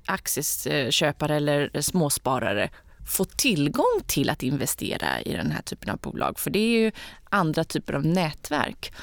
aktieköpare 0.06 1.36
eller 1.36 1.82
småsparare 1.82 2.70
få 3.08 3.26
tillgång 3.26 4.02
till 4.06 4.30
att 4.30 4.44
investera 4.44 5.22
i 5.22 5.34
den 5.34 5.52
här 5.52 5.62
typen 5.62 5.90
av 5.90 5.98
bolag. 5.98 6.40
För 6.40 6.50
det 6.50 6.60
är 6.60 6.80
ju 6.80 6.92
andra 7.30 7.64
typer 7.64 7.94
av 7.94 8.06
nätverk. 8.06 8.94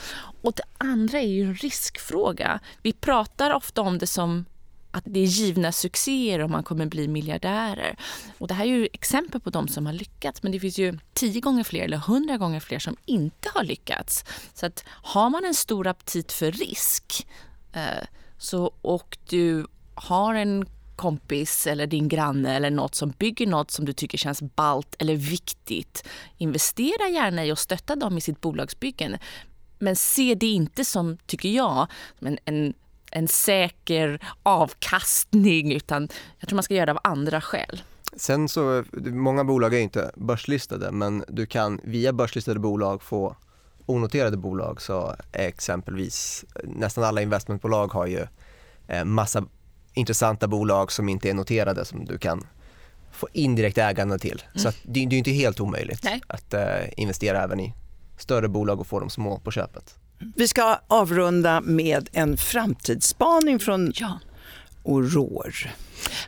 Och 0.43 0.53
det 0.57 0.63
andra 0.79 1.19
är 1.21 1.27
ju 1.27 1.45
en 1.45 1.55
riskfråga. 1.55 2.61
Vi 2.83 2.93
pratar 2.93 3.55
ofta 3.55 3.83
om 3.83 3.99
det 3.99 4.07
som 4.07 4.45
att 4.91 5.05
det 5.07 5.21
är 5.21 5.25
givna 5.25 5.73
succéer 5.73 6.39
om 6.39 6.51
man 6.51 6.65
kommer 6.65 6.87
bli 6.87 7.09
miljardärer. 7.09 7.97
Och 8.39 8.49
det 8.49 8.55
här 8.55 8.65
är 8.65 8.69
ju 8.69 8.89
exempel 8.93 9.41
på 9.41 9.51
de 9.51 9.69
som 9.69 9.87
har 9.87 9.93
lyckats 9.93 10.43
men 10.43 10.53
det 10.53 10.61
finns 10.61 10.79
ju 10.79 10.99
tio 11.15 11.41
gånger 11.41 11.65
fler 11.65 11.85
eller 11.85 11.97
hundra 11.97 12.37
gånger 12.37 12.61
fler 12.61 12.79
som 12.79 12.97
inte 13.05 13.51
har 13.55 13.65
lyckats. 13.65 14.25
Så 14.55 14.67
att 14.67 14.85
har 14.89 15.31
man 15.31 15.45
en 15.45 15.55
stor 15.55 15.87
aptit 15.87 16.33
för 16.33 16.53
risk 16.53 17.27
eh, 17.73 18.07
så, 18.39 18.73
och 18.83 19.19
du 19.29 19.67
har 19.95 20.35
en 20.35 20.67
kompis 20.99 21.67
eller 21.67 21.87
din 21.87 22.09
granne 22.09 22.57
eller 22.57 22.71
något 22.71 22.95
som 22.95 23.11
bygger 23.11 23.47
något 23.47 23.71
som 23.71 23.85
du 23.85 23.93
tycker 23.93 24.19
känns 24.19 24.43
balt 24.43 24.97
eller 24.99 25.15
viktigt. 25.15 26.05
Investera 26.39 27.09
gärna 27.09 27.45
i 27.45 27.53
och 27.53 27.59
stötta 27.59 27.97
dem 27.97 28.19
i 28.19 28.21
sitt 28.21 28.41
bolagsbyggen. 28.41 29.17
Men 29.79 29.97
se 29.97 30.35
det 30.35 30.47
inte 30.47 30.85
som, 30.85 31.17
tycker 31.27 31.49
jag, 31.49 31.87
en, 32.21 32.39
en 32.45 32.75
en 33.11 33.29
säker 33.29 34.21
avkastning 34.43 35.73
utan 35.73 36.09
jag 36.39 36.49
tror 36.49 36.57
man 36.57 36.63
ska 36.63 36.75
göra 36.75 36.87
det 36.87 36.93
av 36.93 37.01
andra 37.05 37.41
skäl. 37.41 37.83
Sen 38.17 38.49
så, 38.49 38.85
många 39.05 39.45
bolag 39.45 39.75
är 39.75 39.79
inte 39.79 40.11
börslistade 40.15 40.93
men 40.93 41.25
du 41.29 41.47
kan 41.47 41.81
via 41.85 42.13
börslistade 42.13 42.61
bolag 42.61 43.03
få 43.03 43.37
onoterade 43.87 44.37
bolag 44.37 44.83
så 44.83 45.15
exempelvis 45.33 46.45
nästan 46.65 47.05
alla 47.05 47.23
investmentbolag 47.23 47.93
har 47.93 48.07
ju 48.07 48.27
eh, 48.89 49.05
massa 49.05 49.45
intressanta 49.95 50.49
bolag 50.49 50.93
som 50.93 51.09
inte 51.09 51.31
är 51.31 51.35
noterade 51.35 51.85
som 51.85 52.05
du 52.05 52.19
kan 52.19 52.47
få 53.13 53.29
indirekt 53.33 53.79
ägande 53.79 54.19
till. 54.19 54.43
Mm. 54.47 54.59
Så 54.59 54.79
det, 54.83 55.07
det, 55.07 55.17
är 55.17 55.19
inte 55.19 55.31
helt 55.31 55.61
omöjligt 55.61 56.05
Nej. 56.05 56.21
att 56.27 56.55
uh, 56.55 56.61
investera 56.97 57.43
även 57.43 57.61
i 57.61 57.75
större 58.19 58.49
bolag 58.49 58.81
och 58.81 58.87
få 58.87 59.01
de 59.01 59.11
små 59.11 59.39
på 59.39 59.51
köpet. 59.51 59.95
Vi 60.37 60.49
ska 60.49 60.79
avrunda 60.87 61.61
med 61.61 62.09
en 62.13 62.37
framtidsspaning 62.37 63.59
från 63.59 63.93
ja. 63.95 64.19
Aurore. 64.85 65.71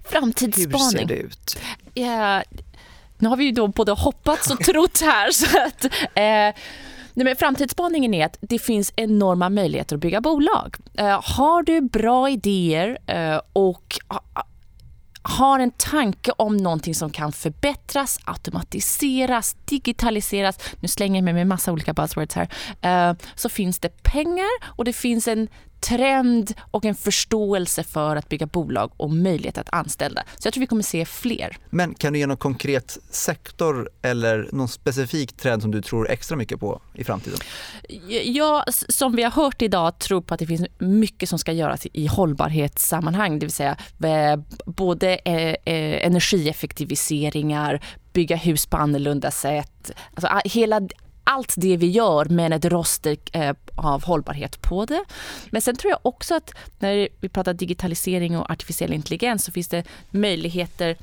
Framtidsspaning. 0.04 0.72
Hur 0.72 0.90
ser 0.90 1.04
det 1.04 1.14
ut? 1.14 1.58
Ja, 1.94 2.42
nu 3.18 3.28
har 3.28 3.36
vi 3.36 3.44
ju 3.44 3.52
då 3.52 3.68
både 3.68 3.92
hoppats 3.92 4.50
och 4.50 4.60
trott 4.60 5.00
här. 5.00 5.30
så 5.32 5.46
att, 5.58 5.84
eh, 6.14 6.62
Nej, 7.14 7.24
men 7.24 7.36
framtidsspaningen 7.36 8.14
är 8.14 8.26
att 8.26 8.36
det 8.40 8.58
finns 8.58 8.92
enorma 8.96 9.48
möjligheter 9.48 9.96
att 9.96 10.02
bygga 10.02 10.20
bolag. 10.20 10.76
Eh, 10.94 11.20
har 11.22 11.62
du 11.62 11.80
bra 11.80 12.30
idéer 12.30 12.98
eh, 13.06 13.40
och 13.52 13.98
har 15.22 15.58
en 15.58 15.70
tanke 15.70 16.32
om 16.36 16.56
någonting 16.56 16.94
som 16.94 17.10
kan 17.10 17.32
förbättras, 17.32 18.18
automatiseras, 18.24 19.56
digitaliseras, 19.64 20.58
nu 20.80 20.88
slänger 20.88 21.16
jag 21.16 21.24
med 21.24 21.34
mig 21.34 21.44
massa 21.44 21.72
olika 21.72 21.92
buzzwords 21.92 22.34
här, 22.34 22.48
eh, 22.80 23.16
så 23.34 23.48
finns 23.48 23.78
det 23.78 24.02
pengar 24.02 24.76
och 24.76 24.84
det 24.84 24.92
finns 24.92 25.28
en 25.28 25.48
trend 25.80 26.54
och 26.70 26.84
en 26.84 26.94
förståelse 26.94 27.82
för 27.82 28.16
att 28.16 28.28
bygga 28.28 28.46
bolag 28.46 28.92
och 28.96 29.10
möjlighet 29.10 29.58
att 29.58 29.68
anställa. 29.72 30.22
Så 30.38 30.46
jag 30.46 30.54
tror 30.54 30.60
vi 30.60 30.66
kommer 30.66 30.82
se 30.82 31.04
fler. 31.04 31.56
Men 31.70 31.94
kan 31.94 32.12
du 32.12 32.18
ge 32.18 32.26
någon 32.26 32.36
konkret 32.36 32.98
sektor 33.10 33.90
eller 34.02 34.48
någon 34.52 34.68
specifik 34.68 35.32
trend 35.32 35.62
som 35.62 35.70
du 35.70 35.82
tror 35.82 36.10
extra 36.10 36.36
mycket 36.36 36.60
på 36.60 36.80
i 36.94 37.04
framtiden? 37.04 37.38
Jag, 38.24 38.64
som 38.68 39.16
vi 39.16 39.22
har 39.22 39.30
hört 39.30 39.62
idag, 39.62 39.98
tror 39.98 40.20
på 40.20 40.34
att 40.34 40.40
det 40.40 40.46
finns 40.46 40.66
mycket 40.78 41.28
som 41.28 41.38
ska 41.38 41.52
göras 41.52 41.86
i 41.92 42.06
hållbarhetssammanhang, 42.06 43.38
det 43.38 43.46
vill 43.46 43.52
säga 43.52 43.76
eh, 44.04 44.40
både 44.66 45.14
eh, 45.14 45.54
eh, 45.64 46.06
energieffektiviseringar, 46.06 47.80
bygga 48.12 48.36
hus 48.36 48.66
på 48.66 48.76
annorlunda 48.76 49.30
sätt. 49.30 49.90
Alltså, 50.14 50.40
hela 50.44 50.80
allt 51.30 51.54
det 51.56 51.76
vi 51.76 51.90
gör 51.90 52.24
med 52.24 52.52
ett 52.52 52.64
roster 52.64 53.16
eh, 53.32 53.54
av 53.74 54.04
hållbarhet 54.04 54.62
på 54.62 54.84
det. 54.84 55.04
Men 55.50 55.62
sen 55.62 55.76
tror 55.76 55.90
jag 55.90 56.00
också 56.02 56.34
att 56.34 56.54
när 56.78 57.08
vi 57.20 57.28
pratar 57.28 57.54
digitalisering 57.54 58.38
och 58.38 58.50
artificiell 58.50 58.92
intelligens 58.92 59.44
så 59.44 59.52
finns 59.52 59.68
det 59.68 59.84
möjligheter 60.10 60.96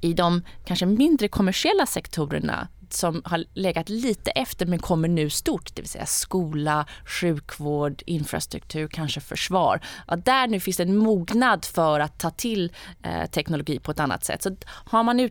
i 0.00 0.12
de 0.12 0.42
kanske 0.64 0.86
mindre 0.86 1.28
kommersiella 1.28 1.86
sektorerna 1.86 2.68
som 2.90 3.22
har 3.24 3.44
legat 3.54 3.88
lite 3.88 4.30
efter 4.30 4.66
men 4.66 4.78
kommer 4.78 5.08
nu 5.08 5.30
stort, 5.30 5.74
det 5.74 5.82
vill 5.82 5.88
säga 5.88 6.06
skola, 6.06 6.86
sjukvård, 7.04 8.02
infrastruktur, 8.06 8.88
kanske 8.88 9.20
försvar. 9.20 9.80
Ja, 10.06 10.16
där 10.16 10.46
nu 10.46 10.60
finns 10.60 10.76
det 10.76 10.82
en 10.82 10.96
mognad 10.96 11.64
för 11.64 12.00
att 12.00 12.18
ta 12.18 12.30
till 12.30 12.72
eh, 13.02 13.26
teknologi 13.30 13.78
på 13.78 13.90
ett 13.90 14.00
annat 14.00 14.24
sätt. 14.24 14.42
Så 14.42 14.56
har 14.66 15.02
man 15.02 15.30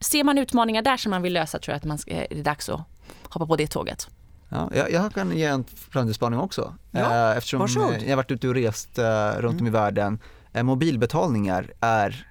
ser 0.00 0.24
man 0.24 0.38
utmaningar 0.38 0.82
där 0.82 0.96
som 0.96 1.10
man 1.10 1.22
vill 1.22 1.32
lösa 1.32 1.58
tror 1.58 1.72
jag 1.72 1.76
att 1.76 1.84
man 1.84 1.98
ska, 1.98 2.10
eh, 2.10 2.26
är 2.30 2.34
det 2.34 2.42
dags 2.42 2.68
att 2.68 2.80
hoppa 3.22 3.46
på 3.46 3.56
det 3.56 3.66
tåget. 3.66 4.08
Ja, 4.48 4.70
jag, 4.74 4.92
jag 4.92 5.14
kan 5.14 5.36
ge 5.36 5.44
en 5.44 5.64
framtidsspaning 5.90 6.38
också. 6.38 6.74
Ja, 6.90 7.30
eh, 7.30 7.36
eftersom 7.36 7.60
varsågod. 7.60 8.02
jag 8.02 8.08
har 8.08 8.16
varit 8.16 8.30
ute 8.30 8.48
och 8.48 8.54
rest 8.54 8.98
eh, 8.98 9.30
runt 9.32 9.60
mm. 9.60 9.60
om 9.60 9.66
i 9.66 9.70
världen. 9.70 10.18
Eh, 10.52 10.62
mobilbetalningar 10.62 11.72
är 11.80 12.26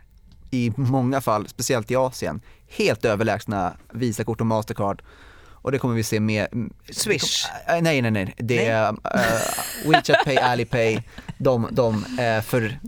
i 0.51 0.71
många 0.75 1.21
fall, 1.21 1.47
speciellt 1.47 1.91
i 1.91 1.95
Asien, 1.95 2.41
helt 2.67 3.05
överlägsna 3.05 3.73
Visakort 3.93 4.41
och 4.41 4.47
Mastercard. 4.47 5.01
Och 5.61 5.71
det 5.71 5.79
kommer 5.79 5.95
vi 5.95 6.03
se 6.03 6.19
mer. 6.19 6.47
Swish? 6.91 7.47
Nej, 7.81 8.01
nej, 8.01 8.11
nej. 8.11 8.35
Det 8.37 8.65
är 8.65 8.91
uh, 8.91 8.97
WeChat 9.85 10.25
Pay, 10.25 10.37
Alipay. 10.37 11.03
De, 11.37 11.67
de, 11.71 11.95
uh, 11.95 12.41
för 12.41 12.79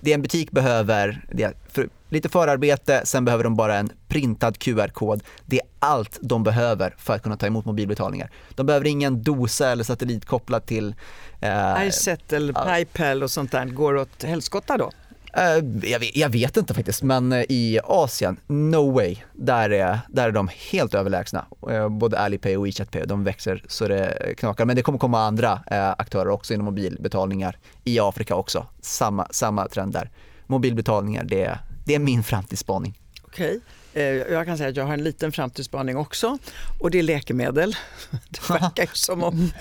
det 0.00 0.12
en 0.12 0.22
butik 0.22 0.50
behöver, 0.50 1.26
det 1.32 1.52
för 1.68 1.88
lite 2.08 2.28
förarbete, 2.28 3.00
sen 3.04 3.24
behöver 3.24 3.44
de 3.44 3.56
bara 3.56 3.76
en 3.76 3.90
printad 4.08 4.58
QR-kod. 4.58 5.22
Det 5.44 5.60
är 5.60 5.66
allt 5.78 6.18
de 6.22 6.42
behöver 6.42 6.94
för 6.98 7.14
att 7.14 7.22
kunna 7.22 7.36
ta 7.36 7.46
emot 7.46 7.64
mobilbetalningar. 7.64 8.30
De 8.54 8.66
behöver 8.66 8.86
ingen 8.86 9.22
dosa 9.22 9.68
eller 9.70 9.84
satellit 9.84 10.24
kopplat 10.24 10.66
till... 10.66 10.94
Eh, 11.40 11.86
iSet 11.86 12.32
eller 12.32 12.52
Paypal 12.52 13.22
och 13.22 13.30
sånt 13.30 13.52
där 13.52 13.64
går 13.64 13.96
åt 13.96 14.22
helskotta 14.22 14.76
då? 14.76 14.90
Eh, 15.36 15.90
jag 15.90 15.98
vet, 16.00 16.16
jag 16.16 16.28
vet, 16.28 16.56
inte 16.56 16.74
faktiskt, 16.74 17.02
men 17.02 17.32
eh, 17.32 17.44
i 17.48 17.80
Asien, 17.84 18.36
no 18.46 18.90
way. 18.92 19.16
Där 19.32 19.70
är, 19.70 19.98
där 20.08 20.28
är 20.28 20.32
de 20.32 20.50
helt 20.70 20.94
överlägsna. 20.94 21.46
Eh, 21.70 21.88
både 21.88 22.18
Alipay 22.18 22.56
och 22.56 22.66
WeChat 22.66 22.90
Pay, 22.90 23.04
de 23.06 23.24
växer 23.24 23.64
så 23.68 23.88
det 23.88 24.34
knakar. 24.36 24.64
Men 24.64 24.76
det 24.76 24.82
kommer 24.82 24.98
komma 24.98 25.20
andra 25.20 25.60
aktörer 25.98 26.28
också 26.28 26.54
inom 26.54 26.64
mobilbetalningar 26.64 27.58
i 27.84 28.00
Afrika 28.00 28.34
också. 28.34 28.66
Samma, 28.80 29.26
samma 29.30 29.68
trend 29.68 29.92
där. 29.92 30.10
Mobilbetalningar, 30.46 31.24
det, 31.24 31.58
det 31.86 31.94
är 31.94 31.98
min 31.98 32.22
framtidsspaning. 32.22 32.98
Okej. 33.22 33.60
Eh, 33.96 34.02
jag 34.04 34.46
kan 34.46 34.58
säga 34.58 34.68
att 34.68 34.76
jag 34.76 34.84
har 34.84 34.92
en 34.92 35.04
liten 35.04 35.32
framtidsspaning 35.32 35.96
också 35.96 36.38
och 36.80 36.90
det 36.90 36.98
är 36.98 37.02
läkemedel. 37.02 37.76
Det 38.28 38.50
verkar 38.50 38.88
som 38.92 39.22
om... 39.22 39.52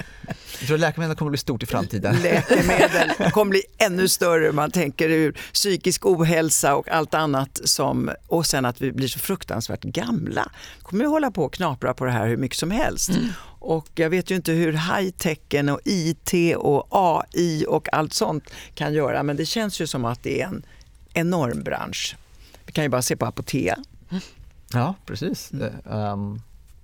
Jag 0.59 0.67
tror 0.67 0.77
läkemedel 0.77 1.15
kommer 1.15 1.29
att 1.29 1.31
bli 1.31 1.37
stort 1.37 1.63
i 1.63 1.65
framtiden. 1.65 2.15
Läkemedel 2.23 3.31
kommer 3.31 3.49
bli 3.49 3.63
ännu 3.77 4.07
större. 4.07 4.51
Man 4.51 4.71
tänker 4.71 5.09
ur 5.09 5.37
psykisk 5.53 6.05
ohälsa 6.05 6.75
och 6.75 6.89
allt 6.89 7.13
annat 7.13 7.61
som... 7.63 8.11
Och 8.27 8.45
sen 8.45 8.65
att 8.65 8.81
vi 8.81 8.91
blir 8.91 9.07
så 9.07 9.19
fruktansvärt 9.19 9.83
gamla. 9.83 10.51
kommer 10.81 11.05
att 11.05 11.11
hålla 11.11 11.31
på 11.31 11.43
och 11.43 11.53
knapra 11.53 11.93
på 11.93 12.05
det 12.05 12.11
här 12.11 12.27
hur 12.27 12.37
mycket 12.37 12.57
som 12.57 12.71
helst. 12.71 13.09
Mm. 13.09 13.27
Och 13.59 13.87
jag 13.95 14.09
vet 14.09 14.31
ju 14.31 14.35
inte 14.35 14.51
hur 14.51 14.71
high-techen 14.71 15.69
och 15.69 15.79
IT 15.85 16.55
och 16.57 16.87
AI 16.89 17.65
och 17.67 17.93
allt 17.93 18.13
sånt 18.13 18.43
kan 18.73 18.93
göra 18.93 19.23
men 19.23 19.35
det 19.35 19.45
känns 19.45 19.81
ju 19.81 19.87
som 19.87 20.05
att 20.05 20.23
det 20.23 20.41
är 20.41 20.45
en 20.45 20.65
enorm 21.15 21.63
bransch. 21.63 22.15
Vi 22.65 22.71
kan 22.71 22.83
ju 22.83 22.89
bara 22.89 23.01
se 23.01 23.15
på 23.15 23.25
Apotea 23.25 23.77
Ja, 24.73 24.95
precis. 25.05 25.51
Mm. 25.51 25.73
Um... 25.85 26.41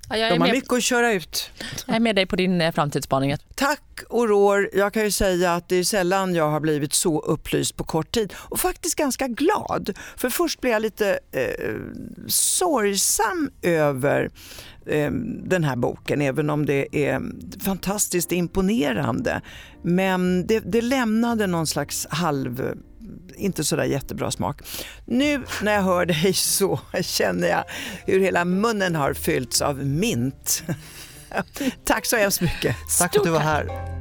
Ja, 0.10 0.17
De 0.17 0.32
har 0.32 0.39
med... 0.39 0.52
mycket 0.52 0.74
att 0.74 0.84
köra 0.84 1.13
ut. 1.13 1.52
Jag 1.88 1.96
är 1.96 2.00
med 2.00 2.15
dig 2.15 2.26
på 2.26 2.36
din 2.36 2.62
eh, 2.62 2.72
framtidsspaning. 2.72 3.36
Tack 3.56 3.82
Aurore. 4.10 4.70
Jag 4.74 4.94
kan 4.94 5.04
ju 5.04 5.12
säga 5.12 5.54
att 5.56 5.70
det 5.70 5.76
är 5.76 5.84
sällan 5.84 6.36
jag 6.36 6.50
har 6.50 6.60
blivit 6.60 6.94
så 6.94 7.20
upplyst 7.20 7.78
på 7.78 7.84
kort 7.84 8.12
tid 8.12 8.34
och 8.38 8.60
faktiskt 8.60 8.96
ganska 8.96 9.28
glad. 9.28 9.98
För 10.17 10.30
först 10.30 10.62
blev 10.62 10.74
jag 10.74 10.82
lite 10.82 11.20
eh, 11.32 11.76
sorgsam 12.28 13.52
över 13.62 14.30
Ehm, 14.88 15.50
den 15.50 15.63
här 15.63 15.76
boken, 15.76 16.22
även 16.22 16.50
om 16.50 16.65
det 16.65 17.06
är 17.06 17.22
fantastiskt 17.60 18.32
imponerande. 18.32 19.41
Men 19.84 20.48
det, 20.48 20.60
det 20.60 20.82
lämnade 20.82 21.48
någon 21.48 21.67
slags 21.67 22.08
halv 22.10 22.74
inte 23.38 23.63
sådär 23.63 23.84
jättebra 23.84 24.32
smak. 24.32 24.62
Nu 25.06 25.44
när 25.62 25.74
jag 25.74 25.82
hör 25.82 26.06
dig 26.06 26.34
så 26.36 26.80
känner 27.02 27.48
jag 27.48 27.63
hur 28.06 28.20
hela 28.20 28.46
munnen 28.46 28.96
har 28.96 29.13
fyllts 29.13 29.62
av 29.62 29.86
mint. 29.86 30.63
Tack 31.86 32.06
så 32.06 32.17
hemskt 32.17 32.41
mycket. 32.41 32.76
Tack 33.00 33.13
för 33.13 33.20
att 33.20 33.26
du 33.26 33.32
var 33.32 33.39
här. 33.39 33.91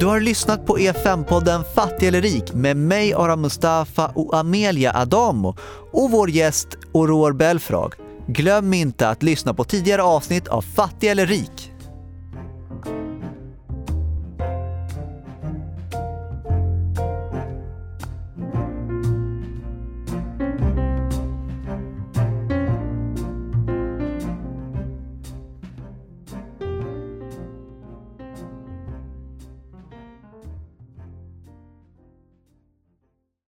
Du 0.00 0.06
har 0.06 0.20
lyssnat 0.20 0.66
på 0.66 0.78
EFN-podden 0.78 1.64
Fattig 1.74 2.08
eller 2.08 2.22
rik 2.22 2.54
med 2.54 2.76
mig 2.76 3.14
Ara 3.14 3.36
Mustafa 3.36 4.06
och 4.06 4.34
Amelia 4.34 4.92
Adamo 4.94 5.56
och 5.92 6.10
vår 6.10 6.30
gäst 6.30 6.68
Aurore 6.94 7.34
Belfrage. 7.34 8.05
Glöm 8.26 8.74
inte 8.74 9.08
att 9.08 9.22
lyssna 9.22 9.54
på 9.54 9.64
tidigare 9.64 10.02
avsnitt 10.02 10.48
av 10.48 10.62
Fattig 10.62 11.10
eller 11.10 11.26
rik. 11.26 11.72